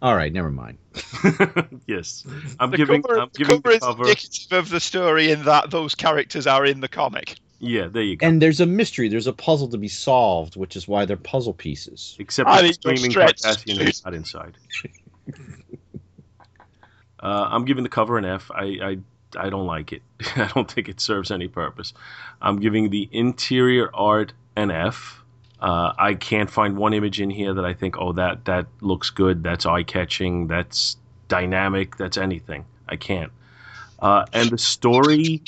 [0.00, 0.78] All right, never mind.
[1.86, 2.24] yes,
[2.60, 3.02] I'm The giving.
[3.02, 3.82] cover, I'm the giving cover the is
[4.16, 7.36] indicative of the story in that those characters are in the comic.
[7.60, 8.26] Yeah, there you go.
[8.26, 9.08] And there's a mystery.
[9.08, 12.14] There's a puzzle to be solved, which is why they're puzzle pieces.
[12.20, 13.42] Except I the think screaming stretched.
[13.42, 14.56] Cardassian is not inside.
[17.20, 18.50] uh, I'm giving the cover an F.
[18.52, 18.98] I, I
[19.36, 20.02] I don't like it.
[20.36, 21.92] I don't think it serves any purpose.
[22.40, 25.22] I'm giving the interior art an F.
[25.60, 29.10] Uh, I can't find one image in here that I think, oh, that that looks
[29.10, 29.42] good.
[29.42, 30.46] That's eye catching.
[30.46, 31.96] That's dynamic.
[31.96, 32.64] That's anything.
[32.88, 33.32] I can't.
[33.98, 35.42] Uh, and the story,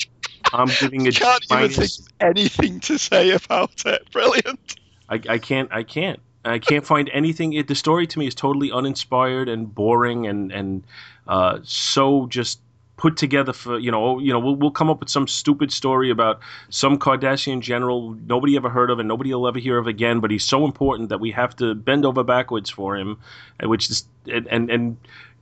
[0.51, 4.11] I'm giving it Can't even minus- think anything to say about it.
[4.11, 4.75] Brilliant.
[5.09, 7.53] I, I can't I can't I can't find anything.
[7.53, 10.83] It, the story to me is totally uninspired and boring and and
[11.27, 12.59] uh, so just
[13.01, 16.11] put together for you know you know we'll, we'll come up with some stupid story
[16.11, 20.19] about some Cardassian general nobody ever heard of and nobody will ever hear of again,
[20.19, 23.17] but he's so important that we have to bend over backwards for him,
[23.59, 24.97] and which is and and, and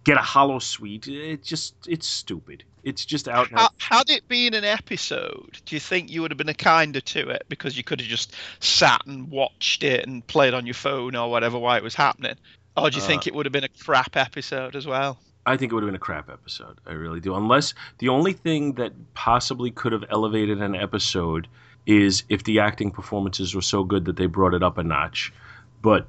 [0.06, 1.06] get a holosuite.
[1.10, 2.64] It just it's stupid.
[2.86, 3.50] It's just out.
[3.78, 7.28] Had it been an episode, do you think you would have been a kinder to
[7.28, 11.14] it because you could have just sat and watched it and played on your phone
[11.14, 12.36] or whatever while it was happening?
[12.78, 15.20] Or do you think Uh, it would have been a crap episode as well?
[15.50, 16.80] I think it would have been a crap episode.
[16.86, 17.34] I really do.
[17.34, 21.48] Unless the only thing that possibly could have elevated an episode
[21.88, 25.34] is if the acting performances were so good that they brought it up a notch.
[25.82, 26.08] But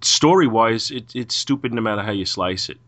[0.00, 2.78] story wise, it, it's stupid no matter how you slice it.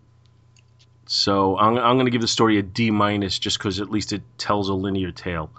[1.04, 4.14] So I'm, I'm going to give the story a D minus just because at least
[4.14, 5.50] it tells a linear tale.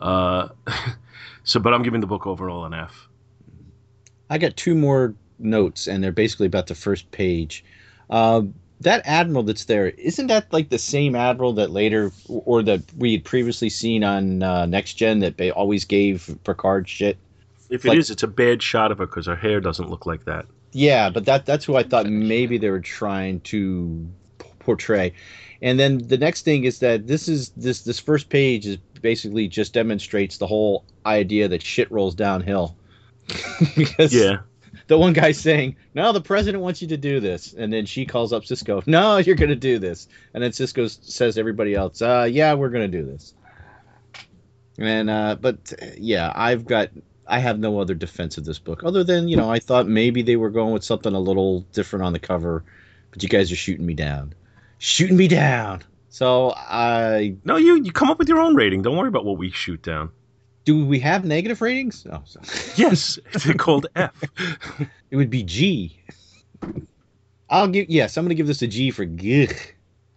[0.00, 0.48] Uh,
[1.44, 3.08] so, but I'm giving the book overall an F.
[4.28, 7.64] I got two more notes, and they're basically about the first page.
[8.10, 8.42] Uh,
[8.80, 13.12] that admiral that's there, isn't that like the same admiral that later, or that we
[13.12, 17.16] had previously seen on uh, Next Gen that they always gave Picard shit?
[17.70, 20.06] If it Like- is, it's a bad shot of her because her hair doesn't look
[20.06, 20.46] like that.
[20.72, 24.06] Yeah, but that that's who I thought maybe they were trying to
[24.38, 25.12] p- portray.
[25.60, 29.48] And then the next thing is that this is this this first page is basically
[29.48, 32.76] just demonstrates the whole idea that shit rolls downhill.
[33.76, 34.38] because Yeah.
[34.88, 38.06] The one guy's saying, "No, the president wants you to do this," and then she
[38.06, 41.74] calls up Sisko, "No, you're going to do this," and then Sisko says to everybody
[41.74, 43.34] else, "Uh, yeah, we're going to do this."
[44.78, 46.88] And uh, but yeah, I've got
[47.26, 50.22] I have no other defense of this book other than you know I thought maybe
[50.22, 52.64] they were going with something a little different on the cover,
[53.10, 54.34] but you guys are shooting me down,
[54.78, 55.82] shooting me down.
[56.08, 58.82] So I No, you you come up with your own rating.
[58.82, 60.10] Don't worry about what we shoot down.
[60.68, 62.06] Do we have negative ratings?
[62.12, 62.22] Oh.
[62.76, 64.22] Yes, they're called F.
[65.10, 65.98] It would be G.
[67.48, 69.74] I'll give yes, I'm gonna give this a G for gich.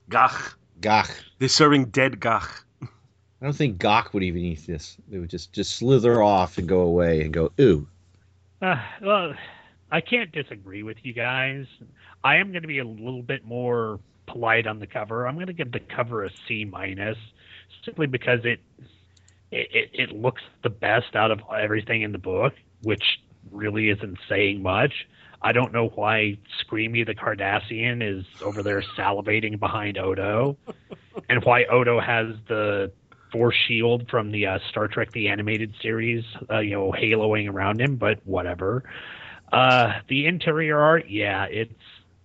[0.09, 0.51] Gagh.
[0.81, 1.07] Gagh.
[1.39, 2.49] They're serving dead gagh.
[2.81, 2.87] I
[3.45, 4.97] don't think gagh would even eat this.
[5.07, 7.87] They would just just slither off and go away and go ooh.
[8.61, 9.33] Uh, well,
[9.89, 11.65] I can't disagree with you guys.
[12.25, 15.29] I am going to be a little bit more polite on the cover.
[15.29, 17.17] I'm going to give the cover a C minus,
[17.85, 18.59] simply because it,
[19.51, 22.53] it it it looks the best out of everything in the book,
[22.83, 23.03] which
[23.51, 25.07] really isn't saying much.
[25.41, 30.57] I don't know why Screamy the Cardassian is over there salivating behind Odo,
[31.29, 32.91] and why Odo has the
[33.31, 37.81] force shield from the uh, Star Trek the animated series, uh, you know, haloing around
[37.81, 37.95] him.
[37.95, 38.83] But whatever.
[39.51, 41.73] Uh, the interior art, yeah, it's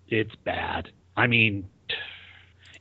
[0.09, 0.91] it's bad.
[1.17, 1.69] I mean,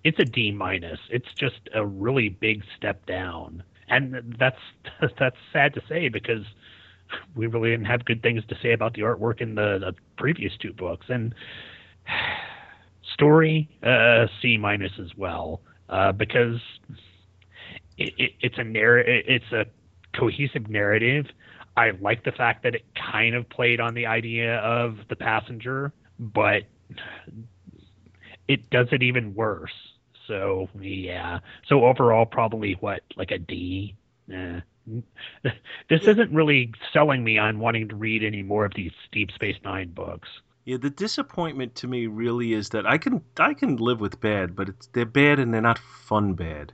[0.04, 1.00] it's a D minus.
[1.10, 4.60] It's just a really big step down, and that's
[5.20, 6.44] that's sad to say because
[7.36, 10.53] we really didn't have good things to say about the artwork in the, the previous
[10.60, 11.06] two books.
[11.10, 11.34] And
[13.14, 16.60] story, uh, C minus as well, uh, because
[17.98, 19.66] it, it, it's a narr- it's a
[20.18, 21.26] cohesive narrative.
[21.78, 25.91] I like the fact that it kind of played on the idea of the passenger,
[26.20, 26.64] but
[28.48, 29.72] it does it even worse.
[30.28, 31.40] So yeah.
[31.68, 33.96] So overall, probably what like a D.
[34.32, 34.60] Eh.
[35.90, 39.58] This isn't really selling me on wanting to read any more of these Deep Space
[39.64, 40.30] Nine books.
[40.66, 44.56] Yeah, the disappointment to me really is that I can I can live with bad,
[44.56, 46.74] but it's they're bad and they're not fun bad.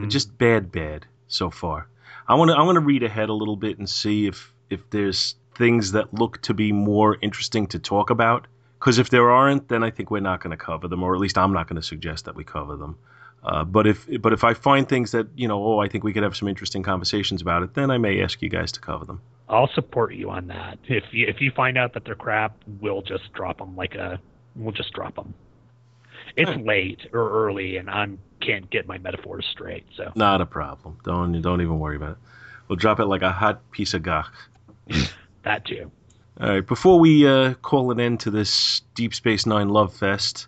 [0.00, 1.88] They're just bad bad so far.
[2.28, 4.88] I want to I want to read ahead a little bit and see if if
[4.90, 8.46] there's things that look to be more interesting to talk about.
[8.82, 11.20] Because if there aren't, then I think we're not going to cover them, or at
[11.20, 12.98] least I'm not going to suggest that we cover them.
[13.44, 16.12] Uh, but if but if I find things that you know, oh, I think we
[16.12, 19.04] could have some interesting conversations about it, then I may ask you guys to cover
[19.04, 19.20] them.
[19.48, 20.78] I'll support you on that.
[20.88, 24.20] If you if you find out that they're crap, we'll just drop them like a
[24.56, 25.32] we'll just drop them.
[26.36, 28.08] It's late or early, and I
[28.40, 29.84] can't get my metaphors straight.
[29.96, 30.98] So Not a problem.
[31.04, 32.18] Don't don't even worry about it.
[32.66, 34.26] We'll drop it like a hot piece of gagh.
[35.44, 35.92] that too.
[36.40, 36.66] All right.
[36.66, 40.46] Before we uh, call an end to this Deep Space Nine love fest,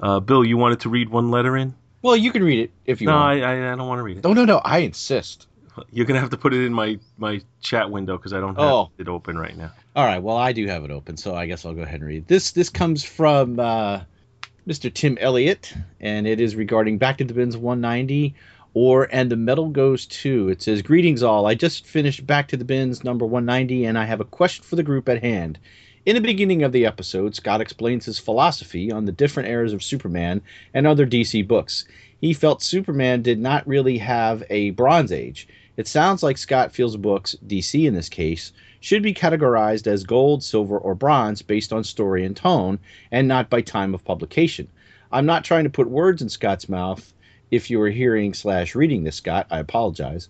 [0.00, 1.74] uh, Bill, you wanted to read one letter in?
[2.02, 3.42] Well, you can read it if you no, want.
[3.42, 4.24] I, I I don't want to read it.
[4.24, 4.58] No, no, no.
[4.58, 5.46] I insist.
[5.90, 8.64] You're gonna have to put it in my my chat window because I don't have
[8.64, 8.90] Oh.
[8.96, 9.72] it open right now.
[9.94, 10.22] All right.
[10.22, 12.52] Well, I do have it open, so I guess I'll go ahead and read this.
[12.52, 14.00] This comes from uh,
[14.66, 14.92] Mr.
[14.92, 18.34] Tim Elliott, and it is regarding Back to the Bins 190
[18.76, 20.50] or and the medal goes to.
[20.50, 21.46] It says, "Greetings all.
[21.46, 24.76] I just finished Back to the Bins number 190, and I have a question for
[24.76, 25.58] the group at hand."
[26.04, 29.82] In the beginning of the episode, Scott explains his philosophy on the different eras of
[29.82, 30.42] Superman
[30.74, 31.86] and other DC books.
[32.20, 35.48] He felt Superman did not really have a Bronze Age.
[35.78, 40.44] It sounds like Scott feels books, DC in this case, should be categorized as gold,
[40.44, 42.78] silver, or bronze based on story and tone,
[43.10, 44.68] and not by time of publication.
[45.10, 47.14] I'm not trying to put words in Scott's mouth.
[47.50, 50.28] If you were hearing slash reading this, Scott, I apologize.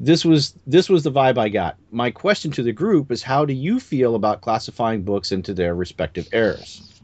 [0.00, 1.76] This was this was the vibe I got.
[1.90, 5.74] My question to the group is: How do you feel about classifying books into their
[5.74, 7.00] respective eras?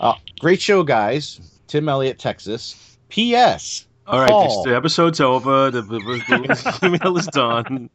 [0.00, 1.40] Uh, great show, guys.
[1.66, 2.96] Tim Elliott, Texas.
[3.08, 3.86] P.S.
[4.06, 5.70] All right, the episode's over.
[5.70, 7.90] The, the, the email is done.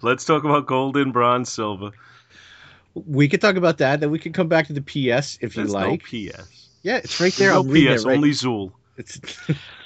[0.00, 1.90] Let's talk about golden, bronze, silver.
[2.94, 3.98] We could talk about that.
[3.98, 6.02] Then we can come back to the PS if you like.
[6.12, 6.70] no PS.
[6.82, 7.52] Yeah, it's right there.
[7.52, 8.16] no I'm reading PS, it right.
[8.16, 8.72] only Zool.
[8.96, 9.20] It's...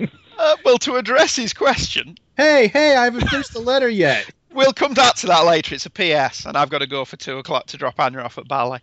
[0.39, 4.29] Uh, well, to address his question, hey, hey, I haven't finished the letter yet.
[4.57, 5.75] we'll come back to that later.
[5.75, 8.39] It's a PS, and I've got to go for two o'clock to drop Anya off
[8.39, 8.81] at ballet.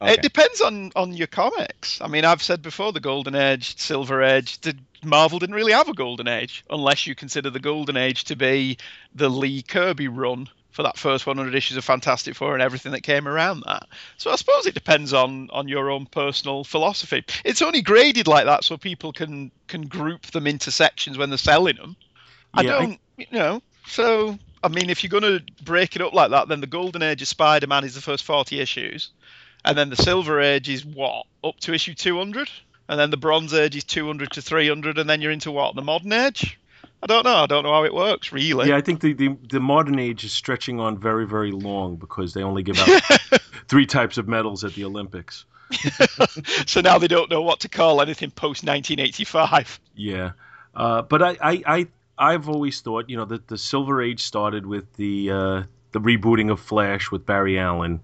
[0.00, 0.12] Okay.
[0.12, 2.00] It depends on on your comics.
[2.00, 4.60] I mean, I've said before the Golden Age, Silver Age.
[4.60, 8.36] The Marvel didn't really have a Golden Age, unless you consider the Golden Age to
[8.36, 8.78] be
[9.14, 13.02] the Lee Kirby run for that first 100 issues of Fantastic Four and everything that
[13.02, 13.86] came around that.
[14.16, 17.24] So I suppose it depends on on your own personal philosophy.
[17.44, 21.38] It's only graded like that so people can can group them into sections when they're
[21.38, 21.94] selling them.
[22.52, 23.62] I Yeah, I- don't, you know.
[23.86, 27.02] So I mean, if you're going to break it up like that, then the Golden
[27.02, 29.10] Age of Spider-Man is the first 40 issues,
[29.64, 32.50] and then the Silver Age is what up to issue 200,
[32.88, 35.82] and then the Bronze Age is 200 to 300, and then you're into what the
[35.82, 36.58] Modern Age.
[37.04, 37.36] I don't know.
[37.36, 38.70] I don't know how it works really.
[38.70, 42.32] Yeah, I think the, the, the modern age is stretching on very, very long because
[42.32, 43.02] they only give out
[43.68, 45.44] three types of medals at the Olympics.
[46.66, 49.80] so now they don't know what to call anything post 1985.
[49.94, 50.32] Yeah,
[50.74, 51.86] uh, but I, I, I,
[52.16, 55.62] I've always thought, you know, that the Silver Age started with the uh,
[55.92, 58.00] the rebooting of Flash with Barry Allen,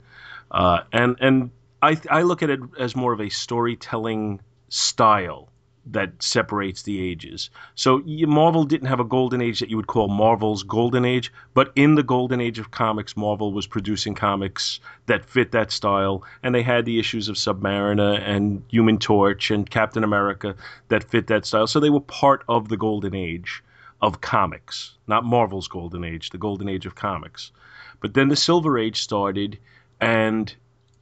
[0.51, 1.51] uh, and and
[1.81, 5.50] I, I look at it as more of a storytelling style
[5.87, 7.51] that separates the ages.
[7.75, 11.73] So Marvel didn't have a golden age that you would call Marvel's golden age, but
[11.75, 16.55] in the golden age of comics, Marvel was producing comics that fit that style, and
[16.55, 20.55] they had the issues of Submariner and Human Torch and Captain America
[20.89, 21.67] that fit that style.
[21.67, 23.63] So they were part of the golden age
[24.03, 27.53] of comics, not Marvel's golden age, the golden age of comics.
[28.01, 29.59] But then the Silver Age started,
[30.01, 30.55] and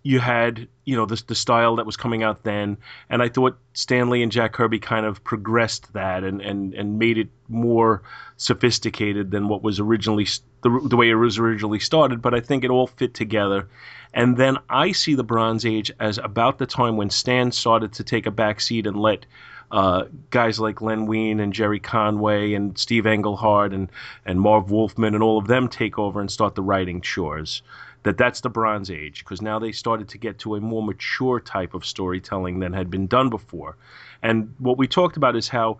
[0.09, 2.78] you had you know the the style that was coming out then,
[3.10, 6.98] and I thought Stan Lee and Jack Kirby kind of progressed that and and and
[6.98, 8.02] made it more
[8.39, 10.26] sophisticated than what was originally
[10.62, 12.22] the the way it was originally started.
[12.22, 13.68] But I think it all fit together.
[14.14, 18.02] And then I see the Bronze Age as about the time when Stan started to
[18.02, 19.26] take a back seat and let
[19.70, 23.90] uh, guys like Len Wein and Gerry Conway and Steve Englehart and,
[24.24, 27.60] and Marv Wolfman and all of them take over and start the writing chores.
[28.09, 31.40] That that's the Bronze Age because now they started to get to a more mature
[31.40, 33.76] type of storytelling than had been done before.
[34.22, 35.76] And what we talked about is how,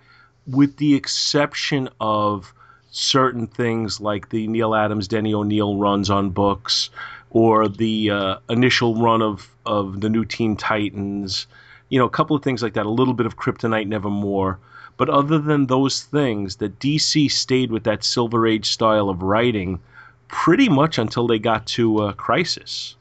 [0.47, 2.53] with the exception of
[2.91, 6.91] certain things like the Neal Adams, Denny O'Neil runs on books,
[7.31, 11.47] or the uh, initial run of, of the new Teen Titans,
[11.89, 14.59] you know, a couple of things like that, a little bit of Kryptonite Nevermore.
[14.99, 19.81] But other than those things, that DC stayed with that Silver Age style of writing
[20.29, 22.95] pretty much until they got to uh, Crisis.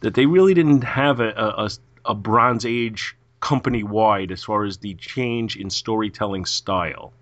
[0.00, 1.70] That they really didn't have a, a,
[2.06, 7.12] a, Bronze Age company wide as far as the change in storytelling style.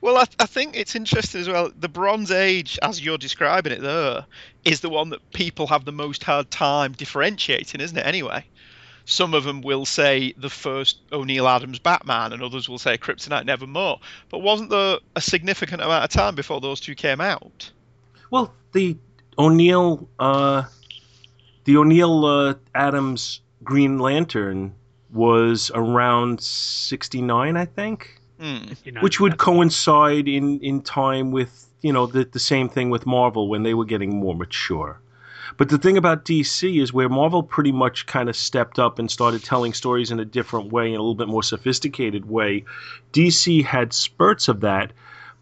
[0.00, 1.72] Well, I, I think it's interesting as well.
[1.78, 4.24] The Bronze Age, as you're describing it there,
[4.64, 8.06] is the one that people have the most hard time differentiating, isn't it?
[8.06, 8.44] Anyway,
[9.04, 13.44] some of them will say the first O'Neil Adams Batman, and others will say Kryptonite
[13.44, 13.98] Nevermore.
[14.30, 17.70] But wasn't there a significant amount of time before those two came out?
[18.30, 18.96] Well, the
[19.38, 20.64] O'Neil, uh,
[21.64, 24.74] the O'Neil uh, Adams Green Lantern
[25.12, 28.72] was around '69, I think, Hmm.
[29.02, 33.48] which would coincide in in time with you know the the same thing with Marvel
[33.48, 34.98] when they were getting more mature.
[35.56, 39.10] But the thing about DC is where Marvel pretty much kind of stepped up and
[39.10, 42.64] started telling stories in a different way, in a little bit more sophisticated way.
[43.12, 44.92] DC had spurts of that,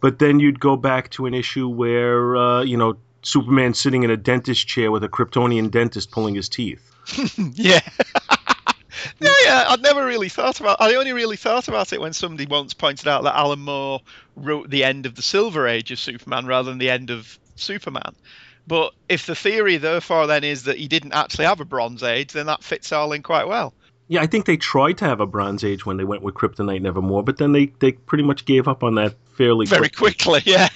[0.00, 4.10] but then you'd go back to an issue where uh, you know Superman sitting in
[4.10, 6.82] a dentist chair with a Kryptonian dentist pulling his teeth.
[7.54, 7.80] yeah.
[9.20, 9.64] yeah, yeah.
[9.68, 10.80] I'd never really thought about.
[10.80, 14.00] I only really thought about it when somebody once pointed out that Alan Moore
[14.36, 18.14] wrote the end of the Silver Age of Superman rather than the end of Superman.
[18.66, 22.32] But if the theory, therefore, then is that he didn't actually have a Bronze Age,
[22.32, 23.72] then that fits all in quite well.
[24.08, 26.82] Yeah, I think they tried to have a Bronze Age when they went with Kryptonite
[26.82, 30.40] Nevermore, but then they, they pretty much gave up on that fairly Very quickly.
[30.40, 30.68] quickly, yeah.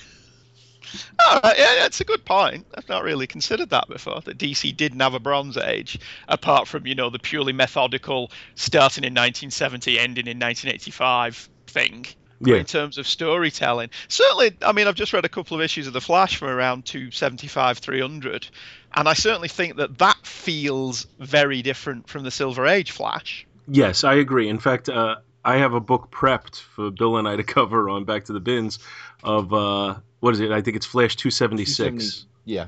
[1.20, 2.66] Yeah, yeah, it's a good point.
[2.74, 4.20] I've not really considered that before.
[4.20, 5.98] That DC didn't have a Bronze Age,
[6.28, 12.06] apart from you know the purely methodical starting in 1970, ending in 1985 thing.
[12.44, 12.56] Yeah.
[12.56, 15.92] In terms of storytelling, certainly, I mean, I've just read a couple of issues of
[15.92, 18.48] the Flash from around 275, 300,
[18.94, 23.46] and I certainly think that that feels very different from the Silver Age Flash.
[23.68, 24.48] Yes, I agree.
[24.48, 28.04] In fact, uh, I have a book prepped for Bill and I to cover on
[28.04, 28.78] Back to the Bins
[29.22, 30.50] of uh, what is it?
[30.50, 31.76] I think it's Flash 276.
[31.76, 32.66] 270 Yeah.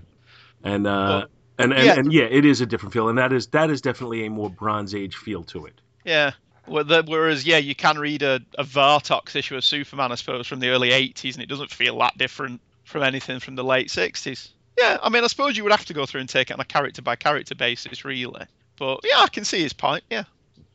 [0.62, 1.26] And uh,
[1.58, 1.98] and and yeah.
[1.98, 4.50] and yeah, it is a different feel, and that is that is definitely a more
[4.50, 5.80] Bronze Age feel to it.
[6.04, 6.32] Yeah.
[6.66, 10.46] Well, the- Whereas, yeah, you can read a, a Vartox issue of Superman, I suppose,
[10.46, 13.88] from the early 80s, and it doesn't feel that different from anything from the late
[13.88, 14.48] 60s.
[14.78, 16.60] Yeah, I mean, I suppose you would have to go through and take it on
[16.60, 18.46] a character by character basis, really.
[18.76, 20.04] But yeah, I can see his point.
[20.10, 20.24] Yeah.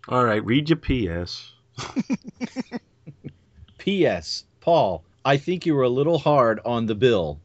[0.08, 1.52] All right, read your PS.
[3.78, 4.46] P.S.
[4.60, 7.40] Paul, I think you were a little hard on the bill.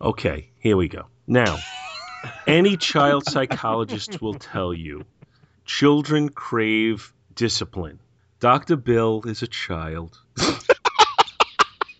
[0.00, 1.06] Okay, here we go.
[1.26, 1.64] Now,
[2.46, 5.04] any child psychologist will tell you
[5.64, 7.98] children crave discipline.
[8.40, 8.76] Dr.
[8.76, 10.18] Bill is a child.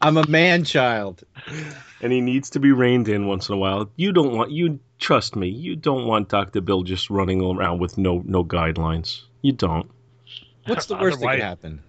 [0.00, 1.24] I'm a man child.
[2.02, 3.90] and he needs to be reined in once in a while.
[3.96, 6.60] You don't want you trust me, you don't want Dr.
[6.60, 9.22] Bill just running around with no no guidelines.
[9.40, 9.90] You don't.
[10.66, 11.82] What's the worst that could happen?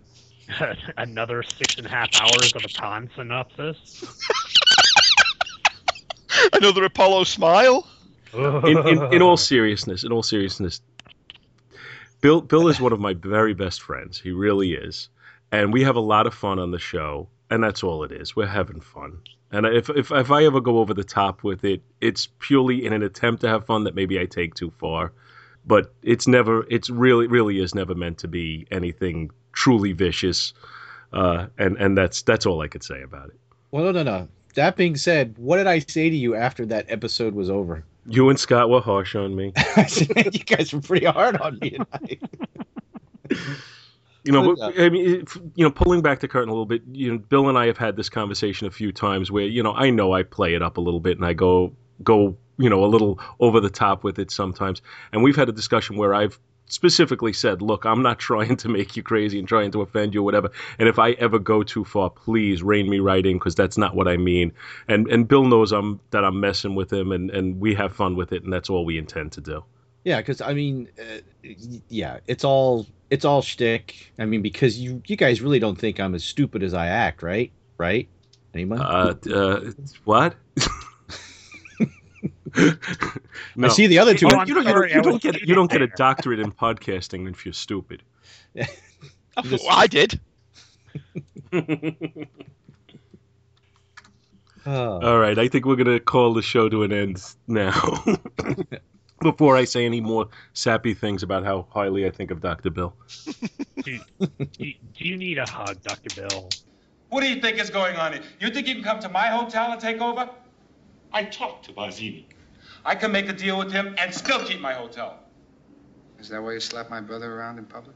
[0.97, 4.03] Another six and a half hours of a con synopsis.
[6.53, 7.87] Another Apollo smile.
[8.33, 10.81] In, in, in all seriousness, in all seriousness,
[12.19, 14.19] Bill Bill is one of my very best friends.
[14.19, 15.07] He really is,
[15.53, 18.35] and we have a lot of fun on the show, and that's all it is.
[18.35, 19.19] We're having fun.
[19.51, 22.91] And if if if I ever go over the top with it, it's purely in
[22.91, 25.13] an attempt to have fun that maybe I take too far.
[25.67, 26.65] But it's never.
[26.69, 30.53] It's really really is never meant to be anything truly vicious.
[31.13, 33.39] Uh, and and that's that's all I could say about it.
[33.71, 34.27] Well, no, no, no.
[34.55, 37.83] That being said, what did I say to you after that episode was over?
[38.07, 39.51] You and Scott were harsh on me.
[39.75, 42.21] I said, "Man, you guys were pretty hard on me tonight.
[44.25, 45.23] You know, but, I mean,
[45.53, 46.81] you know, pulling back the curtain a little bit.
[46.91, 49.73] You know, Bill and I have had this conversation a few times where you know
[49.73, 51.73] I know I play it up a little bit and I go
[52.03, 55.53] go you know a little over the top with it sometimes, and we've had a
[55.53, 59.71] discussion where I've specifically said, look, I'm not trying to make you crazy and trying
[59.71, 60.51] to offend you or whatever.
[60.79, 63.95] And if I ever go too far, please rein me right in because that's not
[63.95, 64.51] what I mean.
[64.87, 68.15] And and Bill knows I'm that I'm messing with him and and we have fun
[68.15, 69.63] with it and that's all we intend to do.
[70.03, 71.49] Yeah, because I mean, uh,
[71.89, 74.13] yeah, it's all it's all shtick.
[74.19, 77.23] I mean, because you you guys really don't think I'm as stupid as I act,
[77.23, 77.51] right?
[77.77, 78.07] Right?
[78.53, 78.81] Anyone?
[78.81, 79.71] Uh, uh
[80.05, 80.35] what?
[82.55, 84.27] I see the other two.
[84.27, 86.51] You, Oh, I'm you don't, sorry, you, don't get you don't get a doctorate in
[86.51, 88.03] podcasting if you're stupid.
[89.43, 90.17] Well, I did.
[94.67, 94.99] Oh.
[94.99, 98.03] All right, I think we're gonna call the show to an end now.
[99.21, 102.69] Before I say any more sappy things about how highly I think of Dr.
[102.71, 102.95] Bill.
[103.83, 106.21] do, do, do you need a hug, Dr.
[106.21, 106.49] Bill?
[107.09, 108.23] What do you think is going on here?
[108.39, 110.29] You think you can come to my hotel and take over?
[111.13, 112.25] I talked to Barzini.
[112.85, 115.19] I can make a deal with him and still keep my hotel.
[116.19, 117.95] Is that why you slapped my brother around in public?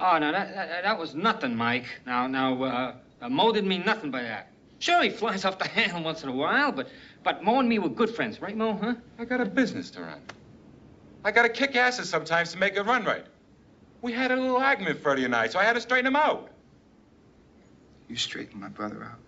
[0.00, 1.86] Oh, no, that, that, that was nothing, Mike.
[2.06, 4.50] Now, now, uh, uh, Moe didn't mean nothing by that.
[4.80, 6.88] Sure, he flies off the handle once in a while, but,
[7.22, 8.94] but Moe and me were good friends, right, Moe, huh?
[9.18, 10.20] I got a business to run.
[11.24, 13.26] I gotta kick asses sometimes to make it run right.
[14.02, 16.50] We had a little argument, Freddie and I, so I had to straighten him out.
[18.08, 19.18] You straightened my brother out.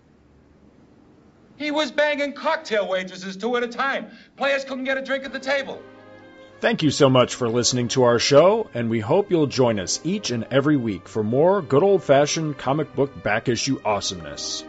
[1.57, 4.07] He was banging cocktail waitresses two at a time.
[4.35, 5.81] Players couldn't get a drink at the table.
[6.59, 9.99] Thank you so much for listening to our show, and we hope you'll join us
[10.03, 14.63] each and every week for more good old fashioned comic book back issue awesomeness.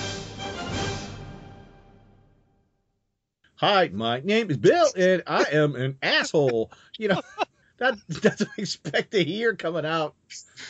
[3.61, 6.71] Hi, my name is Bill, and I am an asshole.
[6.97, 7.21] You know,
[7.77, 10.15] that that's what I expect to hear coming out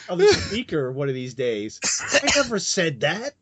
[0.09, 1.79] of the speaker one of these days.
[2.11, 3.33] I never said that.